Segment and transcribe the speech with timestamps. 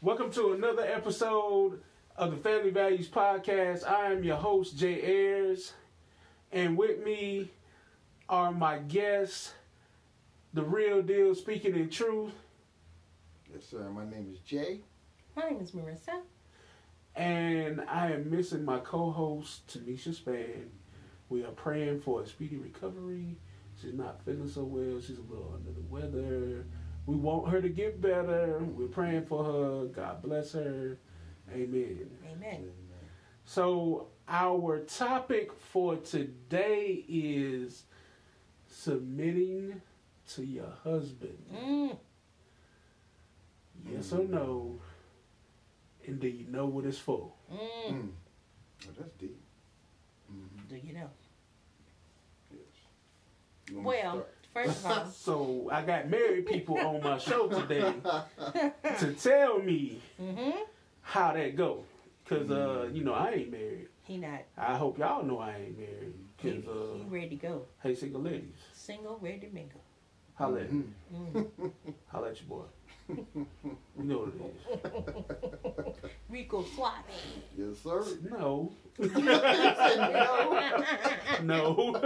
[0.00, 1.80] Welcome to another episode
[2.16, 3.88] of the Family Values Podcast.
[3.88, 5.72] I am your host, Jay Ayers,
[6.52, 7.50] and with me
[8.28, 9.52] are my guests,
[10.52, 12.32] the real deal, speaking in truth,
[13.52, 13.90] Yes, sir.
[13.90, 14.80] My name is Jay.
[15.34, 16.20] My name is Marissa.
[17.16, 20.70] and I am missing my co-host, Tanisha Span.
[21.28, 23.36] We are praying for a speedy recovery.
[23.80, 25.00] She's not feeling so well.
[25.00, 26.64] She's a little under the weather.
[27.06, 28.58] We want her to get better.
[28.60, 29.86] We're praying for her.
[29.86, 30.98] God bless her.
[31.52, 32.08] Amen.
[32.30, 32.70] Amen.
[33.44, 37.82] So our topic for today is
[38.68, 39.82] submitting
[40.34, 41.36] to your husband.
[41.52, 41.96] Mm.
[43.92, 44.78] Yes or no?
[46.06, 47.32] And do you know what it's for?
[47.52, 47.92] Mm.
[47.92, 48.08] Mm.
[48.86, 49.36] Oh, that's deep.
[50.32, 50.68] Mhm.
[50.68, 51.10] Do you know?
[52.52, 52.60] Yes.
[53.68, 54.34] You want me to Well, start?
[54.54, 57.92] first of all, So I got married people on my show today
[58.98, 60.58] to tell me mm-hmm.
[61.02, 61.84] how that go.
[62.26, 63.88] Cause uh, you know I ain't married.
[64.10, 64.40] He not.
[64.58, 66.14] I hope y'all know I ain't married.
[66.38, 67.62] He, uh, he ready to go.
[67.80, 69.80] hey single ladies, Single, ready to mingle.
[70.34, 70.82] holla at me.
[71.14, 71.46] Mhm.
[71.60, 71.70] Mm.
[72.08, 72.64] Holla at your boy.
[73.08, 73.46] You
[73.98, 75.94] know what it is.
[76.28, 76.92] Rico Suave.
[77.56, 78.04] Yes, sir.
[78.30, 78.72] No.
[78.98, 79.10] no.
[81.42, 82.00] No.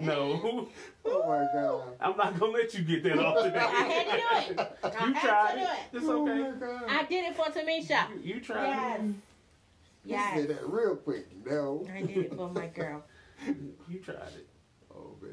[0.00, 0.68] no.
[1.04, 1.82] Oh my God.
[2.00, 3.58] I'm not gonna let you get that off today.
[3.60, 3.92] I today.
[3.92, 4.06] had
[4.48, 4.78] to do it.
[4.84, 5.68] I You had tried to do it.
[5.68, 5.96] it.
[5.98, 6.40] It's Oh okay.
[6.42, 6.82] my God.
[6.88, 8.08] I did it for Tamisha.
[8.24, 9.00] You, you tried Yes.
[9.02, 9.14] You
[10.04, 10.34] Yes.
[10.34, 11.26] said that real quick.
[11.44, 11.86] No.
[11.94, 13.02] I did it for my girl.
[13.88, 14.48] You tried it.
[14.94, 15.32] Oh man.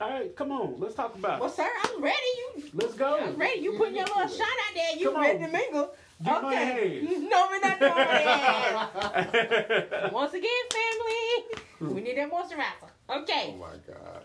[0.00, 0.74] All right, come on.
[0.78, 1.40] Let's talk about it.
[1.40, 2.16] Well, sir, I'm ready.
[2.56, 3.18] You, Let's go.
[3.18, 3.60] I'm ready.
[3.60, 4.96] You putting your little shot out there.
[4.96, 5.50] You Come ready on.
[5.50, 5.94] to mingle?
[6.24, 7.04] Get my okay.
[7.04, 7.24] hands.
[7.30, 10.08] No, we're not doing that.
[10.12, 12.90] Once again, family, we need that moisturizer.
[13.22, 13.54] Okay.
[13.54, 14.24] Oh my God.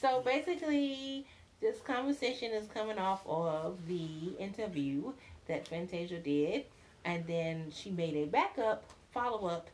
[0.00, 1.26] So basically,
[1.60, 5.12] this conversation is coming off of the interview
[5.46, 6.64] that Fantasia did,
[7.04, 8.84] and then she made a backup
[9.18, 9.68] follow up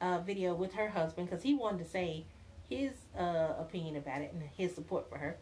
[0.00, 2.24] uh, video with her husband because he wanted to say
[2.68, 5.36] his uh, opinion about it and his support for her.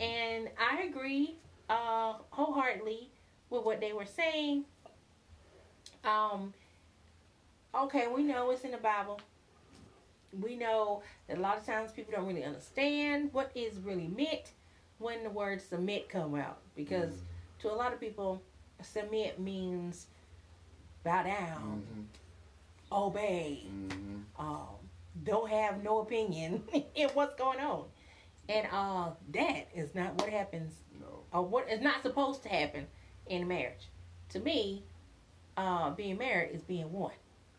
[0.00, 1.36] And I agree
[1.68, 3.10] uh, wholeheartedly
[3.50, 4.64] with what they were saying.
[6.04, 6.52] Um,
[7.74, 9.20] okay, we know it's in the Bible.
[10.40, 14.52] We know that a lot of times people don't really understand what is really meant
[14.98, 17.14] when the word submit come out because
[17.60, 18.42] to a lot of people
[18.82, 20.06] submit means
[21.04, 22.04] bow down Mhm.
[22.92, 24.24] Obey Mhm.
[24.38, 24.66] um,
[25.24, 26.62] don't have no opinion
[26.94, 27.84] in what's going on.
[28.48, 31.20] And uh, that is not what happens No.
[31.32, 32.86] or what is not supposed to happen
[33.26, 33.88] in marriage.
[34.30, 34.84] To me
[35.56, 37.12] uh, being married is being one.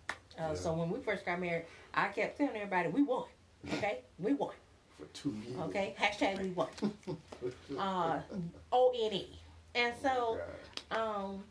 [0.10, 0.54] Uh, Yeah.
[0.56, 3.26] so when we first got married i kept telling everybody we won.
[3.74, 4.00] Okay?
[4.20, 4.54] We won.
[4.98, 5.60] For two years.
[5.62, 5.96] okay?
[6.00, 6.68] Hashtag we won.
[7.78, 8.20] Uh,
[8.72, 9.40] o-n-e
[9.74, 10.38] and so
[10.90, 11.00] God.
[11.00, 11.44] um,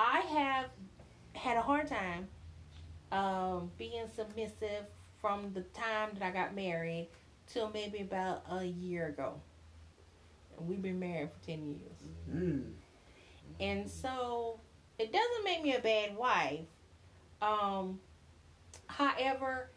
[0.00, 0.66] I have
[1.38, 2.28] had a hard time
[3.12, 4.84] um, being submissive
[5.20, 7.08] from the time that I got married
[7.46, 9.34] till maybe about a year ago.
[10.58, 12.34] And we've been married for 10 years.
[12.34, 12.72] Mm.
[13.60, 14.60] And so
[14.98, 16.66] it doesn't make me a bad wife.
[17.40, 18.00] Um,
[18.86, 19.70] however,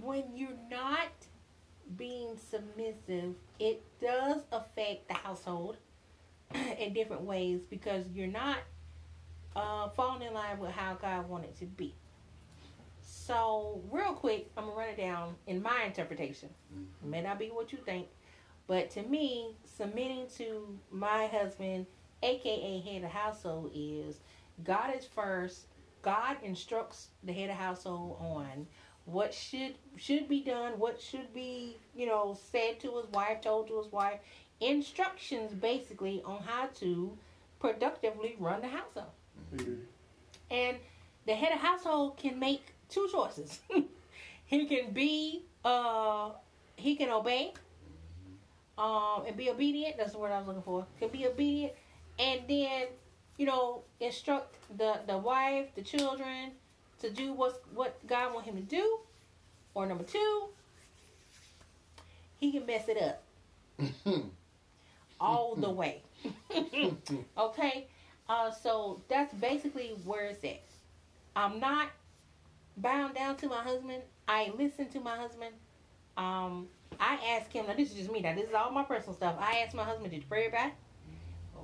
[0.00, 1.08] when you're not
[1.96, 5.76] being submissive, it does affect the household
[6.78, 8.58] in different ways because you're not
[9.56, 11.94] uh, falling in line with how God wanted to be.
[13.00, 16.48] So, real quick, I'm gonna run it down in my interpretation.
[17.02, 18.08] It may not be what you think,
[18.66, 21.86] but to me, submitting to my husband,
[22.22, 24.20] aka head of household, is
[24.64, 25.66] God is first.
[26.02, 28.66] God instructs the head of household on
[29.04, 33.68] what should should be done, what should be, you know, said to his wife, told
[33.68, 34.20] to his wife,
[34.60, 37.16] instructions basically on how to
[37.58, 39.10] productively run the household.
[39.54, 39.78] Mm.
[40.50, 40.76] And
[41.26, 43.60] the head of household can make two choices.
[44.46, 46.30] he can be uh
[46.76, 47.52] he can obey
[48.78, 50.86] um and be obedient, that's the word I was looking for.
[50.98, 51.72] Can be obedient
[52.18, 52.86] and then,
[53.36, 56.52] you know, instruct the the wife, the children
[57.00, 58.98] to do what's what God want him to do.
[59.74, 60.48] Or number two,
[62.38, 63.22] he can mess it up
[65.20, 66.02] all the way.
[67.38, 67.86] okay?
[68.32, 70.62] Uh, so that's basically where it's at.
[71.36, 71.88] I'm not
[72.78, 74.02] bound down to my husband.
[74.26, 75.54] I listen to my husband.
[76.16, 76.68] Um,
[76.98, 77.66] I ask him.
[77.66, 78.20] Now this is just me.
[78.20, 79.36] Now this is all my personal stuff.
[79.38, 80.72] I ask my husband, "Did you pray about?" it?"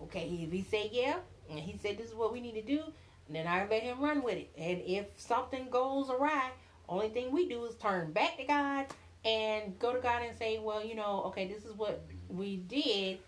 [0.05, 1.17] Okay, if he say yeah,
[1.49, 2.83] and he said this is what we need to do,
[3.31, 4.51] then I let him run with it.
[4.59, 6.51] And if something goes awry,
[6.87, 8.87] only thing we do is turn back to God
[9.25, 13.21] and go to God and say, well, you know, okay, this is what we did.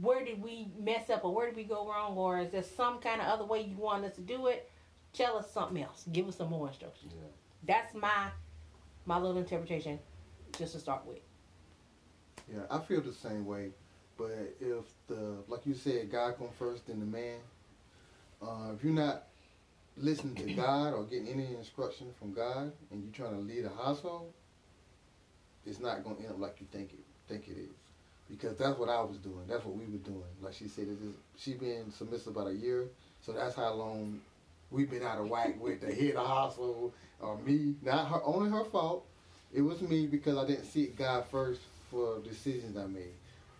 [0.00, 2.98] Where did we mess up, or where did we go wrong, or is there some
[2.98, 4.70] kind of other way you want us to do it?
[5.12, 6.04] Tell us something else.
[6.10, 7.12] Give us some more instructions.
[7.14, 7.28] Yeah.
[7.74, 8.30] That's my
[9.04, 9.98] my little interpretation,
[10.58, 11.18] just to start with.
[12.52, 13.70] Yeah, I feel the same way.
[14.16, 17.38] But if the like you said, God come first, then the man.
[18.40, 19.24] Uh, if you're not
[19.96, 23.84] listening to God or getting any instruction from God, and you're trying to lead a
[23.84, 24.32] household,
[25.66, 27.81] it's not going to end up like you think it think it is.
[28.32, 29.44] Because that's what I was doing.
[29.46, 30.24] That's what we were doing.
[30.40, 32.88] Like she said, it is, she been submissive about a year,
[33.20, 34.22] so that's how long
[34.70, 37.74] we've been out of whack with the head of household or me.
[37.82, 39.04] Not her, only her fault.
[39.52, 43.12] It was me because I didn't seek God first for decisions I made.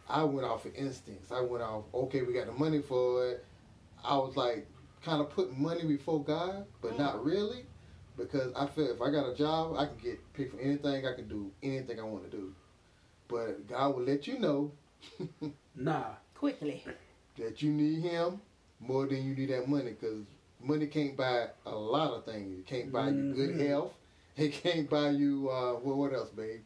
[0.09, 1.31] I went off of instincts.
[1.31, 3.45] I went off, okay, we got the money for it.
[4.03, 4.67] I was like,
[5.05, 7.27] kind of putting money before God, but not mm.
[7.27, 7.67] really,
[8.17, 11.07] because I feel if I got a job, I can get paid for anything.
[11.07, 12.55] I can do anything I want to do.
[13.33, 14.73] But God will let you know
[15.75, 16.05] Nah.
[16.35, 16.85] Quickly.
[17.39, 18.41] that you need Him
[18.79, 20.25] more than you need that money, because
[20.61, 22.59] money can't buy a lot of things.
[22.59, 23.67] It can't buy you good Mhm.
[23.69, 23.93] health.
[24.37, 26.61] It can't buy you uh, what, what else, babe?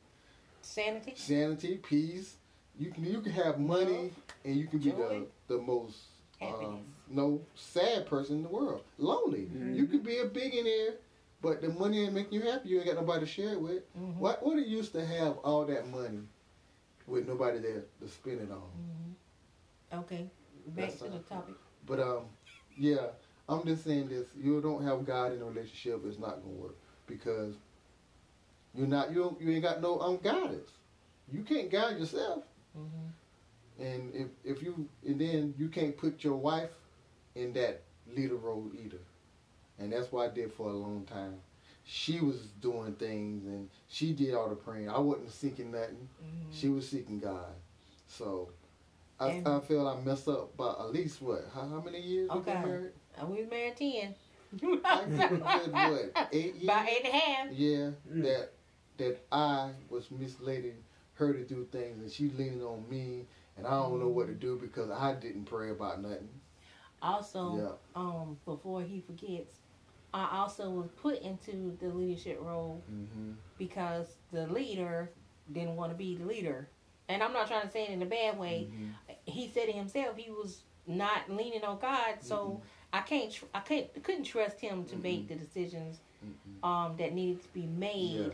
[0.62, 1.12] Sanity.
[1.14, 2.36] sanity, peace.
[2.78, 4.12] You can you can have money
[4.44, 5.26] and you can be Joy.
[5.48, 5.96] the the most
[6.42, 8.82] um, no sad person in the world.
[8.98, 9.48] Lonely.
[9.54, 9.90] You Mhm.
[9.90, 10.94] could be a billionaire,
[11.40, 12.68] but the money ain't making you happy.
[12.70, 13.82] You ain't got nobody to share it with.
[13.96, 14.16] Mhm.
[14.16, 16.22] What what it used to have all that money
[17.06, 18.70] with nobody there to spend it on.
[18.78, 20.00] Mhm.
[20.00, 20.30] Okay.
[20.68, 21.54] Back That's to the topic.
[21.86, 22.24] But um,
[22.76, 23.08] yeah,
[23.48, 24.26] I'm just saying this.
[24.36, 26.76] You don't have God in a relationship, it's not gonna work
[27.06, 27.54] because
[28.74, 30.70] you're not you don't, you ain't got no um guidance.
[31.32, 32.44] You can't guide yourself.
[32.74, 36.70] hmm And if if you and then you can't put your wife
[37.34, 39.00] in that leader role either.
[39.78, 41.36] And that's what I did for a long time.
[41.88, 44.90] She was doing things and she did all the praying.
[44.90, 46.08] I wasn't seeking nothing.
[46.18, 47.46] hmm She was seeking God.
[48.08, 48.50] So
[49.20, 51.44] I, And- I feel I messed up by at least what?
[51.54, 52.52] How, how many years we Okay.
[52.54, 52.92] been married?
[53.18, 54.14] And we was married ten.
[54.84, 56.28] I think we did what?
[56.32, 56.62] Eight years?
[56.64, 57.48] About eight and a half.
[57.52, 58.22] Yeah, Mm.
[58.24, 58.52] that
[58.98, 60.76] that I was misleading
[61.14, 64.34] her to do things, and she leaning on me, and I don't know what to
[64.34, 66.28] do because I didn't pray about nothing.
[67.02, 67.72] Also, Yeah.
[68.00, 69.58] um, before he forgets,
[70.14, 73.32] I also was put into the leadership role Mm-hmm.
[73.58, 75.10] because the leader
[75.52, 76.68] didn't want to be the leader.
[77.08, 78.68] And I'm not trying to say it in a bad way.
[78.70, 79.12] Mm-hmm.
[79.24, 80.16] He said it himself.
[80.16, 82.66] He was not leaning on God, so Mm-hmm.
[82.92, 83.32] I can't.
[83.32, 84.02] Tr- I can't.
[84.04, 86.64] Couldn't trust him to make the decisions Mm-hmm.
[86.64, 88.32] um, that needed to be made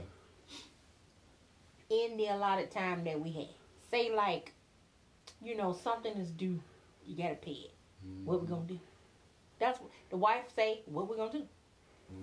[1.91, 2.05] Yeah.
[2.07, 3.49] in the allotted time that we had.
[3.91, 4.53] Say like,
[5.43, 6.61] you know, something is due.
[7.07, 7.73] You gotta pay it.
[8.25, 8.79] What we gonna do?
[9.59, 10.81] That's what the wife say.
[10.87, 11.47] What we gonna do?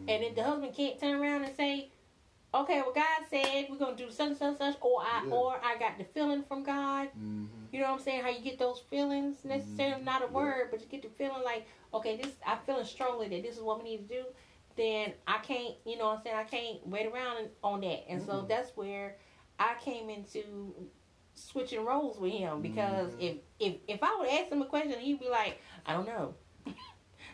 [0.08, 1.92] And if the husband can't turn around and say,
[2.54, 5.34] "Okay, well, God said we're gonna do such and such, such," or I Yeah.
[5.34, 7.10] or I got the feeling from God.
[7.10, 7.46] Mm-hmm.
[7.72, 8.24] You know what I'm saying?
[8.24, 9.46] How you get those feelings?
[9.46, 10.06] Necessarily Mhm.
[10.06, 10.32] not a Yeah.
[10.32, 13.62] word, but you get the feeling like, okay, this I feeling strongly that this is
[13.62, 14.26] what we need to do.
[14.76, 16.36] Then I can't, you know what I'm saying?
[16.38, 18.10] I can't wait around on that.
[18.10, 18.48] And so Mhm.
[18.48, 19.18] that's where
[19.60, 20.90] I came into
[21.36, 23.22] switching roles with him because Mhm.
[23.22, 26.34] if if if I would ask him a question, he'd be like, I don't know.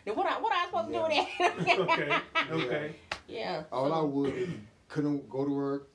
[0.06, 2.22] then what I what I supposed to do with that?
[2.50, 2.64] okay.
[2.64, 2.94] Okay.
[3.28, 3.64] yeah.
[3.70, 4.48] All so- I would is
[4.88, 5.88] couldn't go to work,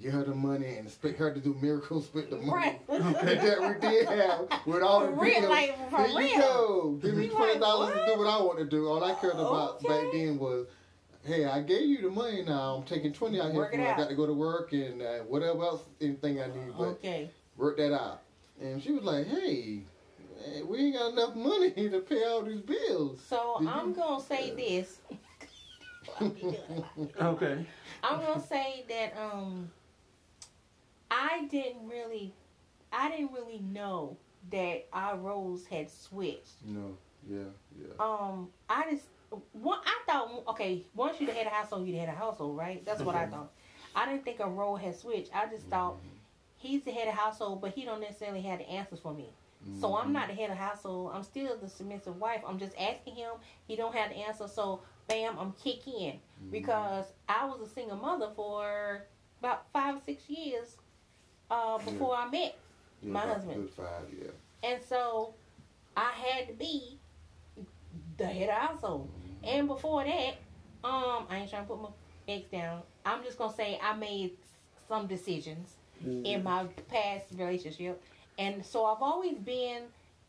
[0.00, 2.86] give her the money, and expect her to do miracles with the money Right.
[2.88, 5.50] that we did have with all the For real, bills.
[5.50, 6.38] like, for Here you real.
[6.38, 6.98] go.
[7.02, 8.86] Give me We twenty like, dollars to do what I want to do.
[8.86, 10.66] All I cared about back then was,
[11.24, 12.42] hey, I gave you the money.
[12.44, 13.56] Now I'm taking twenty out here.
[13.56, 16.46] Work for it I got to go to work and uh, whatever else, anything I
[16.46, 16.72] need.
[16.78, 17.28] But Okay.
[17.56, 18.22] work that out.
[18.60, 19.80] And she was like, hey,
[20.44, 23.20] eh, we ain't got enough money to pay all these bills.
[23.28, 24.98] So Did I'm you- gonna say this.
[26.20, 26.54] I'll be doing
[26.96, 27.34] a lot.
[27.34, 27.66] Okay.
[28.02, 29.70] I'm gonna say that um
[31.10, 32.32] I didn't really
[32.92, 34.16] I didn't really know
[34.50, 36.64] that our roles had switched.
[36.64, 36.96] No,
[37.28, 37.38] yeah,
[37.78, 37.92] yeah.
[37.98, 39.06] Um I just
[39.52, 42.84] one I thought okay, once you had a household, you had a household, right?
[42.84, 43.52] That's what I thought.
[43.94, 45.34] I didn't think a role had switched.
[45.34, 45.96] I just thought
[46.56, 49.28] he's the head of household, but he don't necessarily have the answers for me.
[49.80, 51.12] So I'm not the head of household.
[51.14, 52.40] I'm still the submissive wife.
[52.46, 53.32] I'm just asking him.
[53.66, 54.48] He don't have the answer.
[54.48, 56.50] So bam, I'm kick in Mm-hmm.
[56.52, 59.02] because I was a single mother for
[59.40, 60.76] about five or six years
[61.50, 62.56] uh, before I met,
[63.02, 63.68] Yeah, my husband.
[63.70, 63.86] Five,
[64.16, 64.28] yeah.
[64.70, 65.34] and so
[65.96, 66.96] I had to be
[68.18, 69.08] the head of household.
[69.08, 69.48] Mm-hmm.
[69.58, 70.36] And before that,
[70.84, 71.88] um, I ain't trying to put my
[72.28, 72.82] ex down.
[73.04, 74.32] I'm just gonna say I made
[74.88, 75.74] some decisions
[76.06, 76.26] Mm-hmm.
[76.26, 78.00] in my past relationship,
[78.38, 79.82] and so I've always been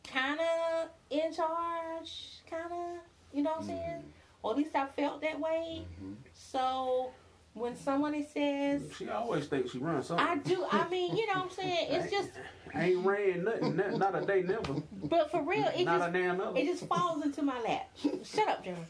[0.08, 3.00] kind of in charge, kind of,
[3.34, 4.04] you know what I'm saying?
[4.42, 5.86] Or at least I felt that way.
[6.02, 6.16] Mhm.
[6.34, 7.12] So
[7.54, 10.26] when somebody says, She always thinks she runs something.
[10.26, 11.88] I do, I mean, you know what I'm saying?
[11.92, 12.30] It's just,
[12.74, 16.10] I ain't ran nothing, not, not a day never, but for real, it not just
[16.10, 17.90] a damn it just falls into my lap.
[18.24, 18.84] Shut up, Jeremy.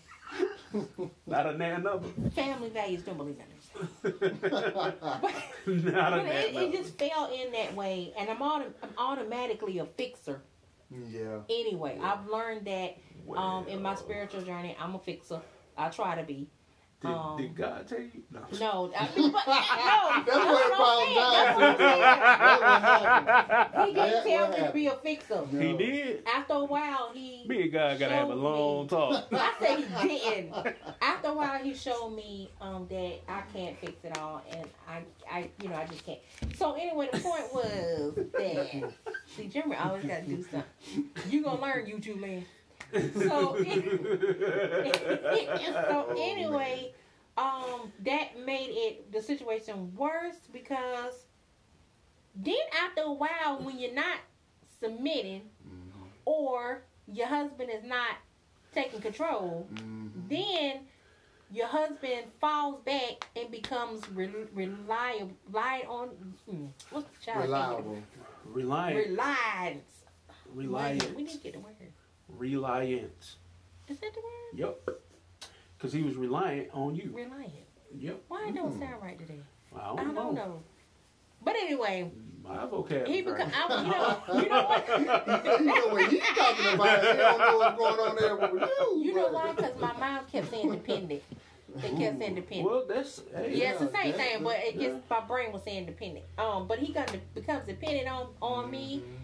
[1.26, 4.52] Not a nan another, Family values don't believe in this.
[4.52, 6.66] not a But damn it, another.
[6.68, 10.42] it just fell in that way, and I'm, auto, I'm automatically a fixer
[10.92, 11.40] Yeah.
[11.50, 11.98] anyway.
[12.00, 12.14] Yeah.
[12.14, 12.98] I've learned that
[13.36, 15.42] um, in my Well, spiritual journey, I'm a fixer.
[15.78, 16.48] I try to be.
[17.01, 18.12] Did, um, did God tell you?
[18.29, 18.41] No.
[18.60, 19.53] No, I mean, but, no,
[20.25, 21.15] That's what it what I'm down saying.
[21.15, 21.32] to.
[21.32, 23.77] That's what I'm That's what happened.
[23.77, 23.88] saying.
[23.88, 25.48] He didn't That's tell me to be a fixer.
[25.50, 25.60] No.
[25.62, 26.24] He did.
[26.27, 27.46] After a while, he.
[27.48, 29.27] Me and God gotta have a long me- talk.
[29.32, 30.75] I say he didn't.
[31.01, 35.03] After a while, he showed me um, that I can't fix it all, and I,
[35.32, 36.20] I, you know, I just can't.
[36.58, 38.91] So anyway, the point was that
[39.38, 40.63] see, Jimmy always got to do something.
[41.29, 42.46] You gonna learn, you two, Lynn.
[42.91, 43.58] So,
[45.63, 46.93] so anyway,
[47.38, 51.25] um, that made it the situation worse because
[52.36, 54.17] then after a while, when you're not
[54.79, 56.08] submitting Mhm.
[56.25, 58.15] or your husband is not
[58.74, 60.29] taking control, Mhm.
[60.29, 60.88] then
[61.51, 68.03] your husband falls back and becomes re- reliable, rely on mm, what's the child Reliable.
[68.46, 70.03] Reliant, Reliance.
[70.53, 71.75] We reliant, need to get the word.
[72.39, 73.36] Reliant.
[73.88, 74.75] Is that the word?
[74.88, 75.00] Yep.
[75.77, 77.12] Because he was reliant on you.
[77.13, 77.53] Reliant.
[77.98, 78.22] Yep.
[78.27, 78.79] Why it don't Mm.
[78.79, 79.39] sound right today?
[79.75, 80.31] I I don't, don't know.
[80.34, 80.63] know.
[81.43, 82.12] But anyway,
[82.43, 83.12] My vocabulary.
[83.13, 83.51] he become.
[83.53, 84.41] I, you know.
[84.43, 85.00] You know what?
[85.60, 87.01] you know what he's talking about.
[87.01, 89.01] He don't know what's going on there with you.
[89.03, 89.53] You know why?
[89.53, 91.24] Because my mom kept saying dependent.
[91.75, 92.69] They kept saying dependent.
[92.69, 95.86] Well, that's hey, Yeah, it's the same thing, but it just my brain was saying
[95.86, 96.25] dependent.
[96.38, 99.15] Um, but he got becomes dependent on on me Mhm.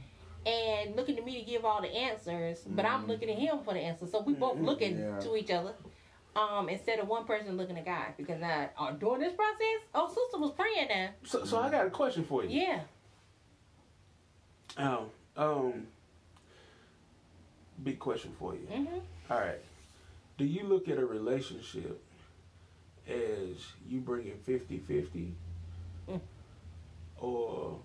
[0.45, 3.07] And looking to me to give all the answers, but I'm Mhm.
[3.07, 4.11] looking at him for the answers.
[4.11, 4.65] So we both Mhm.
[4.65, 5.19] looking Yeah.
[5.19, 5.73] to each other.
[6.35, 10.07] Um, instead of one person looking at God, because I uh, during this process, oh
[10.09, 11.09] sister was praying now.
[11.23, 12.49] So, so I got a question for you.
[12.49, 12.83] Yeah.
[14.77, 15.87] Um, um,
[17.81, 18.65] big question for you.
[18.67, 18.99] hmm
[19.31, 19.61] All right.
[20.37, 22.01] Do you look at a relationship
[23.07, 25.33] as you bringing 50 50?
[26.09, 26.19] Mm.
[27.17, 27.79] Or,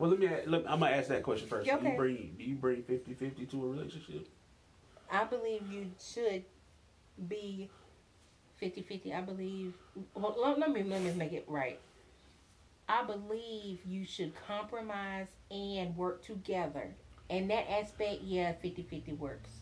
[0.00, 1.66] well, let me, let, I'm going to ask that question first.
[1.66, 4.28] Yeah, Do you bring, do you bring 50 50 to a relationship?
[5.12, 6.44] I believe you should
[7.28, 7.68] be
[8.62, 9.14] 50-50.
[9.14, 9.74] I believe.
[10.14, 11.78] Well, let, let me let me make it right.
[12.88, 16.94] I believe you should compromise and work together.
[17.28, 19.59] And that aspect, yeah, 50-50 works.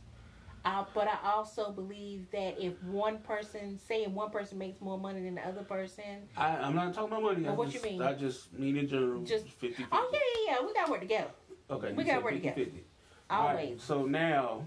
[0.64, 4.98] Uh, but I also believe that if one person, say if one person makes more
[4.98, 7.44] money than the other person, I, I'm not talking about money.
[7.46, 8.02] I Well, what just, you mean?
[8.02, 9.84] I just mean in general, Just- 50 50.
[9.92, 11.30] oh yeah, yeah, yeah, we gotta work together.
[11.70, 12.56] Okay, we gotta said work together.
[12.64, 12.84] 50.
[13.30, 13.82] All right, Always.
[13.82, 14.66] so now,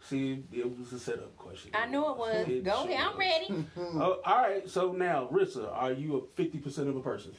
[0.00, 1.70] see, it was a setup question.
[1.74, 2.48] I knew it was.
[2.48, 3.64] It Go ahead, I'm ready.
[3.76, 7.32] Oh, all right, so now, Rissa, are you a 50% of a person?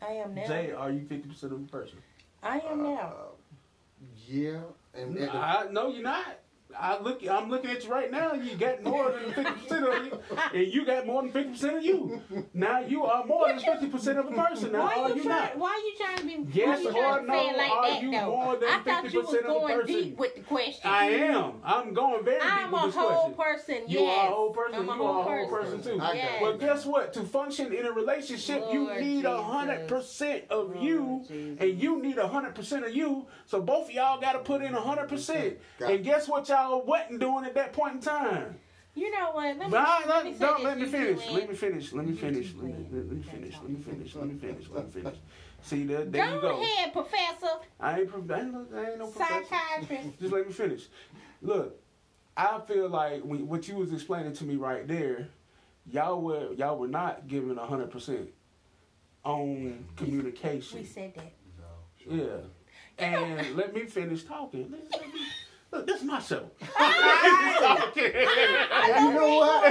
[0.00, 0.46] I am now.
[0.46, 1.98] Jay, are you 50% of a person?
[2.42, 2.98] I am now.
[3.00, 4.60] Uh, yeah,
[4.94, 6.38] and the- I, no, you're not.
[6.76, 7.26] I look.
[7.26, 8.34] I'm looking at you right now.
[8.34, 10.20] You got more than fifty percent of you,
[10.54, 12.22] and you got more than fifty percent of you.
[12.52, 14.72] Now you are more than fifty percent of a person.
[14.72, 15.44] Now Why are you you trying?
[15.44, 15.58] not?
[15.58, 16.58] Why are you trying to be?
[16.58, 18.26] Yes or no, say it like are that, you though?
[18.26, 19.94] more than I thought you was 50% of a going person?
[19.94, 20.80] deep with the question.
[20.90, 21.52] I am.
[21.64, 23.76] I'm going very deep I'm with a whole question.
[23.76, 23.90] person.
[23.90, 24.18] You yes.
[24.18, 24.78] are a whole person.
[24.80, 25.78] I'm a you whole are a whole person.
[25.78, 26.04] person too.
[26.14, 26.42] Yes.
[26.42, 27.12] Well, guess what?
[27.14, 31.56] To function in a relationship, you need a hundred percent of Lord you, Jesus.
[31.60, 33.26] and you need a hundred percent of you.
[33.46, 35.58] So both of y'all got to put in a hundred percent.
[35.80, 38.58] And guess what y'all wasn't doing at that point in time?
[38.94, 39.56] You know what?
[39.58, 41.30] Let me, I, let let, me don't let me finish.
[41.30, 41.92] Let me finish.
[41.92, 42.54] Let me finish.
[42.54, 42.88] Let me, win.
[42.92, 43.54] let me finish.
[43.54, 44.14] Let me finish.
[44.14, 44.68] Let me finish.
[44.70, 45.18] Let me finish.
[45.62, 46.62] See there, there you Go go.
[46.62, 48.10] ahead, Professor I ain't.
[48.10, 49.44] I ain't, no- I ain't no professor.
[49.44, 50.18] Psychiatrist.
[50.20, 50.86] Just let me finish.
[51.42, 51.80] Look,
[52.36, 55.28] I feel like when, what you was explaining to me right there,
[55.86, 58.30] y'all were y'all were not giving hundred percent
[59.24, 60.80] on communication.
[60.80, 61.32] We said that.
[61.58, 62.40] No, sure.
[62.98, 64.74] Yeah, and let me finish talking.
[65.70, 66.50] Let Look, this is my show.
[67.98, 69.62] You know what?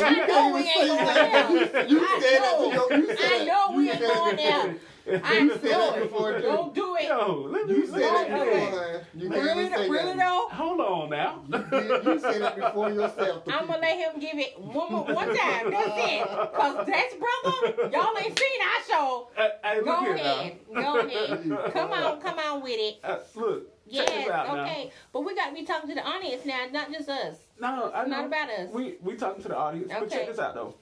[0.00, 1.72] You know can't we even ain't say going that.
[1.72, 1.86] there.
[1.88, 2.72] You, you I said that to know.
[2.72, 2.98] your.
[2.98, 4.76] You I said, know we ain't said- going there.
[5.22, 6.40] I'm You said that before, sorry.
[6.42, 7.08] Don't do it.
[7.08, 8.28] Yo, let me You say said that.
[8.30, 9.06] that Hey, before.
[9.14, 10.16] You Really, say really that.
[10.16, 10.48] though?
[10.50, 11.42] hold on now.
[11.46, 13.42] You, did- you said that before yourself.
[13.48, 15.70] I'm gonna let him give it one more one time.
[15.70, 16.26] That's it.
[16.54, 17.90] Cause that's brother.
[17.92, 19.28] Y'all ain't seen our show.
[19.36, 20.58] Hey, hey, Go here ahead.
[20.74, 21.50] Go ahead.
[21.74, 22.96] Come on, come on with it.
[23.04, 24.08] Uh, look, check Yes,
[24.50, 24.90] okay.
[25.12, 27.36] But we got to be talking to the audience now, not just us.
[27.60, 28.16] No, I It's know.
[28.16, 28.70] not about us.
[28.70, 30.74] We we talking to the audience, but check this out though.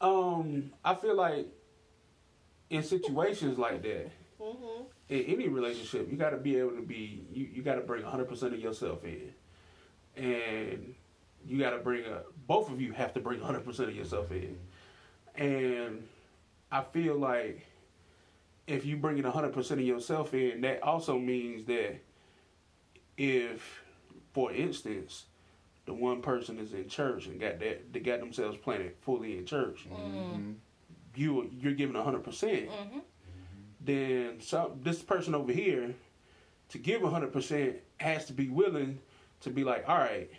[0.00, 1.46] Um, I feel like
[2.70, 4.10] in situations like that,
[4.40, 7.24] hmm in any relationship, you got to be able to be.
[7.32, 9.32] You you got to bring 100 percent of yourself in,
[10.16, 10.94] and
[11.46, 12.22] you got to bring a.
[12.46, 14.56] Both of you have to bring 100 percent of yourself in,
[15.34, 16.06] and
[16.72, 17.66] I feel like
[18.66, 22.00] if you bring in 100 percent of yourself in, that also means that
[23.16, 23.82] if,
[24.32, 25.24] for instance,
[25.86, 29.44] the one person is in church and got that they got themselves planted fully in
[29.46, 30.56] church, Mhm.
[31.14, 32.98] you you're giving 100 percent hmm
[33.80, 35.94] then some this person over here
[36.70, 38.98] to give 100% has to be willing
[39.40, 40.30] to be like all right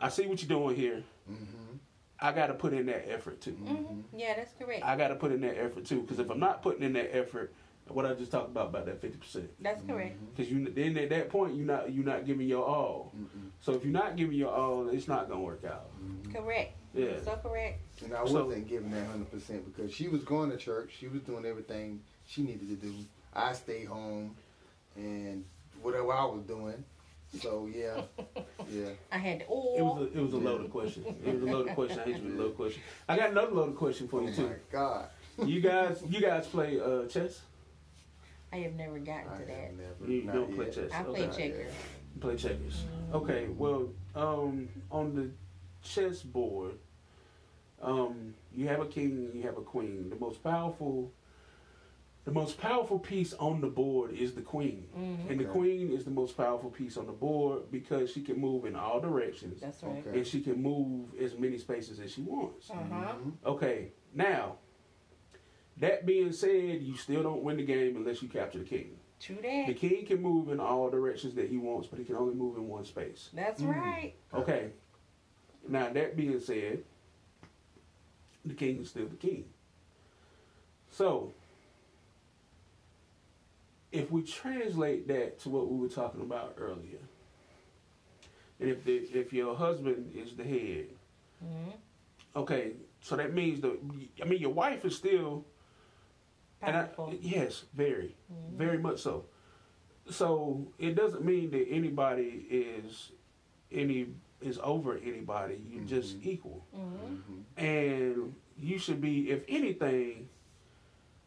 [0.00, 1.78] i see what you're doing here Mhm.
[2.20, 4.82] i got to put in that effort too hmm Yeah, that's correct.
[4.84, 7.14] i got to put in that effort too because if i'm not putting in that
[7.14, 7.52] effort
[7.94, 10.16] what i just talked about about that 50% That's correct.
[10.36, 13.50] because you then at that point you're not you're not giving your all Mhm.
[13.60, 15.90] so if you're not giving your all it's not gonna work out
[16.32, 16.76] Correct.
[16.94, 17.80] yeah So correct.
[18.04, 20.94] And I wasn't giving that hundred percent because she was going to church.
[20.98, 22.94] She was doing everything she needed to do.
[23.34, 24.34] I stayed home
[24.96, 25.44] and
[25.82, 26.82] whatever I was doing.
[27.40, 28.02] So yeah,
[28.72, 28.88] yeah.
[29.12, 29.44] I had to.
[29.44, 29.48] it
[29.82, 32.22] was a, it was a loaded question it was a loaded question i hate you
[32.24, 35.06] with a loaded question i got another loaded question for Oh you too my God,
[35.46, 37.42] you guys you guys play uh chess
[38.52, 39.56] I have never gotten I to that.
[39.56, 40.12] have never.
[40.12, 40.74] You not don't play yet.
[40.74, 40.90] chess.
[40.92, 41.48] I play okay.
[41.50, 41.72] checkers.
[42.20, 42.84] Play checkers.
[43.12, 43.46] Okay.
[43.56, 45.30] Well, um, on the
[45.86, 46.72] chessboard,
[47.80, 50.10] um, you have a king and you have a queen.
[50.10, 51.12] The most powerful,
[52.24, 55.52] the most powerful piece on the board is the queen, hmm and the Okay.
[55.58, 59.00] queen is the most powerful piece on the board because she can move in all
[59.00, 60.04] directions That's right.
[60.06, 60.18] Okay.
[60.18, 62.68] and she can move as many spaces as she wants.
[62.68, 63.14] Uh huh.
[63.14, 63.32] Mhm.
[63.46, 63.92] Okay.
[64.12, 64.56] Now,
[65.80, 68.96] that being said, you still don't win the game unless you capture the king.
[69.18, 72.34] True The king can move in all directions that he wants, but he can only
[72.34, 73.28] move in one space.
[73.34, 73.68] That's Mm.
[73.70, 74.14] right.
[74.32, 74.70] Okay.
[75.68, 76.84] Now that being said,
[78.44, 79.44] the king is still the king.
[80.90, 81.32] So,
[83.92, 86.98] if we translate that to what we were talking about earlier,
[88.58, 90.86] and if the, if your husband is the head,
[91.42, 91.70] hmm
[92.36, 93.76] okay, so that means the
[94.22, 95.44] I mean your wife is still
[96.62, 96.88] and I,
[97.20, 98.56] yes, very, Mhm.
[98.56, 99.26] very much so.
[100.10, 103.12] So it doesn't mean that anybody is
[103.72, 104.08] any
[104.40, 105.60] is over anybody.
[105.68, 106.26] You're just Mhm.
[106.26, 107.42] equal, hmm Mhm.
[107.56, 110.28] and you should be, if anything,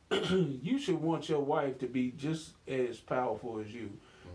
[0.11, 3.89] you should want your wife to be just as powerful as you,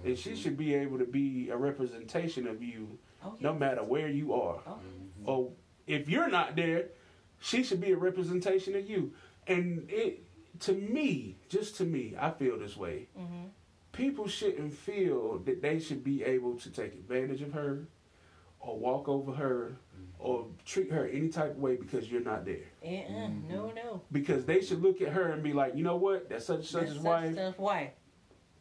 [0.04, 4.08] and she should be able to be a representation of you, Oh, no matter where
[4.08, 4.60] you are.
[4.66, 4.78] Oh.
[5.24, 5.52] Or
[5.88, 6.90] if you're not there,
[7.40, 9.12] she should be a representation of you.
[9.48, 10.24] And it,
[10.60, 13.08] to me, just to me, I feel this way.
[13.16, 13.46] hmm
[13.92, 17.88] People shouldn't feel that they should be able to take advantage of her,
[18.60, 19.76] or walk over her,
[20.20, 22.66] or treat her any type of way because you're not there.
[22.84, 22.88] Uh-uh.
[23.28, 23.48] Mhm.
[23.48, 24.02] No, no.
[24.12, 26.66] Because they should look at her and be like, you know what, that's such and
[26.66, 27.34] such That's as wife.
[27.34, 27.90] Such wife.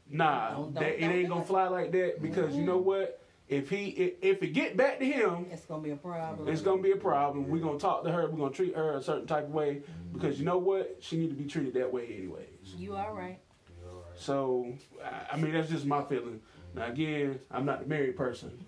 [0.09, 1.47] Nah, Don't- don't- it don't ain't do gonna it.
[1.47, 2.21] fly like that.
[2.21, 5.81] Because you know what, if he if, if it get back to him, It's gonna
[5.81, 6.47] be a problem.
[6.49, 7.47] It's gonna be a problem.
[7.49, 8.29] We're gonna talk to her.
[8.29, 9.81] We're gonna treat her a certain type of way
[10.13, 10.97] because you know what?
[10.99, 12.75] She need to be treated that way anyways.
[12.77, 13.39] You are right.
[13.79, 14.19] You're all right.
[14.19, 16.41] So, I- I mean, that's just my feeling.
[16.75, 18.65] Now, again, I'm not the married person.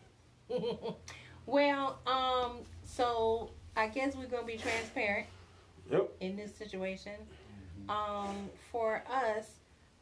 [1.45, 5.25] Well, um, so I guess we're gonna be transparent
[5.91, 6.11] Yep.
[6.19, 7.13] in this situation.
[7.87, 9.49] Um, for us,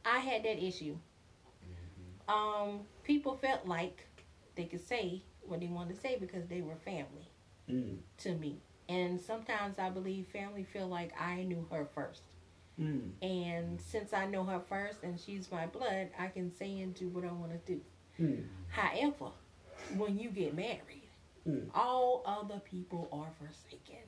[0.04, 0.98] I had that issue.
[2.28, 4.06] Um, people felt like
[4.58, 7.30] they could say what they wanted to say because they were family
[7.70, 7.98] Mm.
[8.20, 8.58] to me.
[8.90, 12.22] And sometimes I believe family feel like I knew her first.
[12.80, 13.12] Mm.
[13.22, 17.10] And since I know her first and she's my blood, I can say and do
[17.10, 17.82] what I want to do.
[18.20, 18.46] Mm.
[18.70, 19.32] However,
[19.98, 21.04] when you get married,
[21.46, 21.70] Mm.
[21.74, 24.04] all other people are forsaken.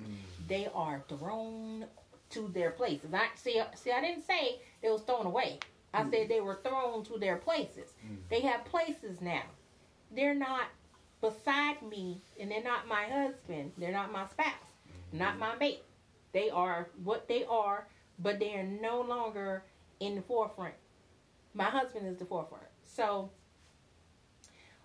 [0.00, 0.16] Mhm.
[0.48, 1.86] They are thrown
[2.30, 3.14] to their places.
[3.14, 3.62] I see.
[3.76, 5.60] See, I didn't say they was thrown away.
[5.92, 7.94] I said they were thrown to their places.
[8.04, 8.28] Mm.
[8.28, 9.44] They have places now.
[10.10, 10.68] They're not
[11.20, 13.72] beside me, and they're not my husband.
[13.78, 14.54] They're not my spouse.
[15.12, 15.82] Not my mate.
[16.32, 17.86] They are what they are,
[18.18, 19.62] but they are no longer
[20.00, 20.74] in the forefront.
[21.54, 22.66] My husband is the forefront.
[22.84, 23.30] So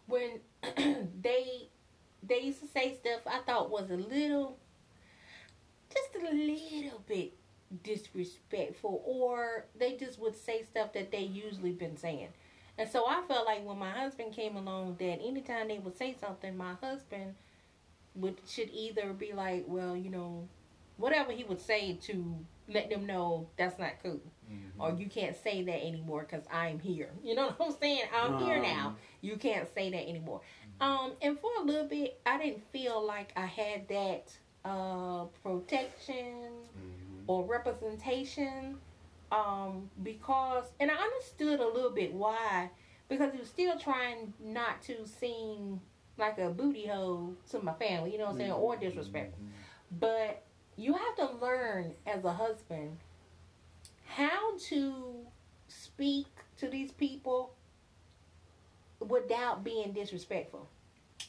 [0.08, 0.40] when
[1.22, 1.70] they
[2.22, 4.58] they used to say stuff I thought was a little,
[5.94, 7.34] just a little bit
[7.84, 12.30] disrespectful or they just would say stuff that they usually been saying.
[12.80, 16.16] And so I felt like when my husband came along that anytime they would say
[16.20, 17.36] something, my husband
[18.16, 20.48] would should either be like, well, you know,
[20.98, 22.36] whatever he would say to
[22.70, 24.82] let them know that's not cool Mm-hmm.
[24.82, 27.12] or you can't say that anymore because I'm here.
[27.24, 28.02] You know what I'm saying?
[28.12, 28.88] I'm here now.
[28.88, 30.42] Um, You can't say that anymore.
[30.82, 34.32] Um, and for a little bit, I didn't feel like I had that
[34.66, 37.24] uh, protection Mhm.
[37.28, 38.78] or representation
[39.32, 42.70] um, because, and I understood a little bit why
[43.10, 45.82] because he was still trying not to seem
[46.18, 48.12] like a booty hole to my family.
[48.12, 48.52] You know what I'm saying?
[48.52, 49.40] Or disrespectful.
[50.00, 50.44] But
[50.78, 52.98] you have to learn as a husband
[54.06, 55.16] how to
[55.68, 57.54] speak to these people
[59.00, 60.68] without being disrespectful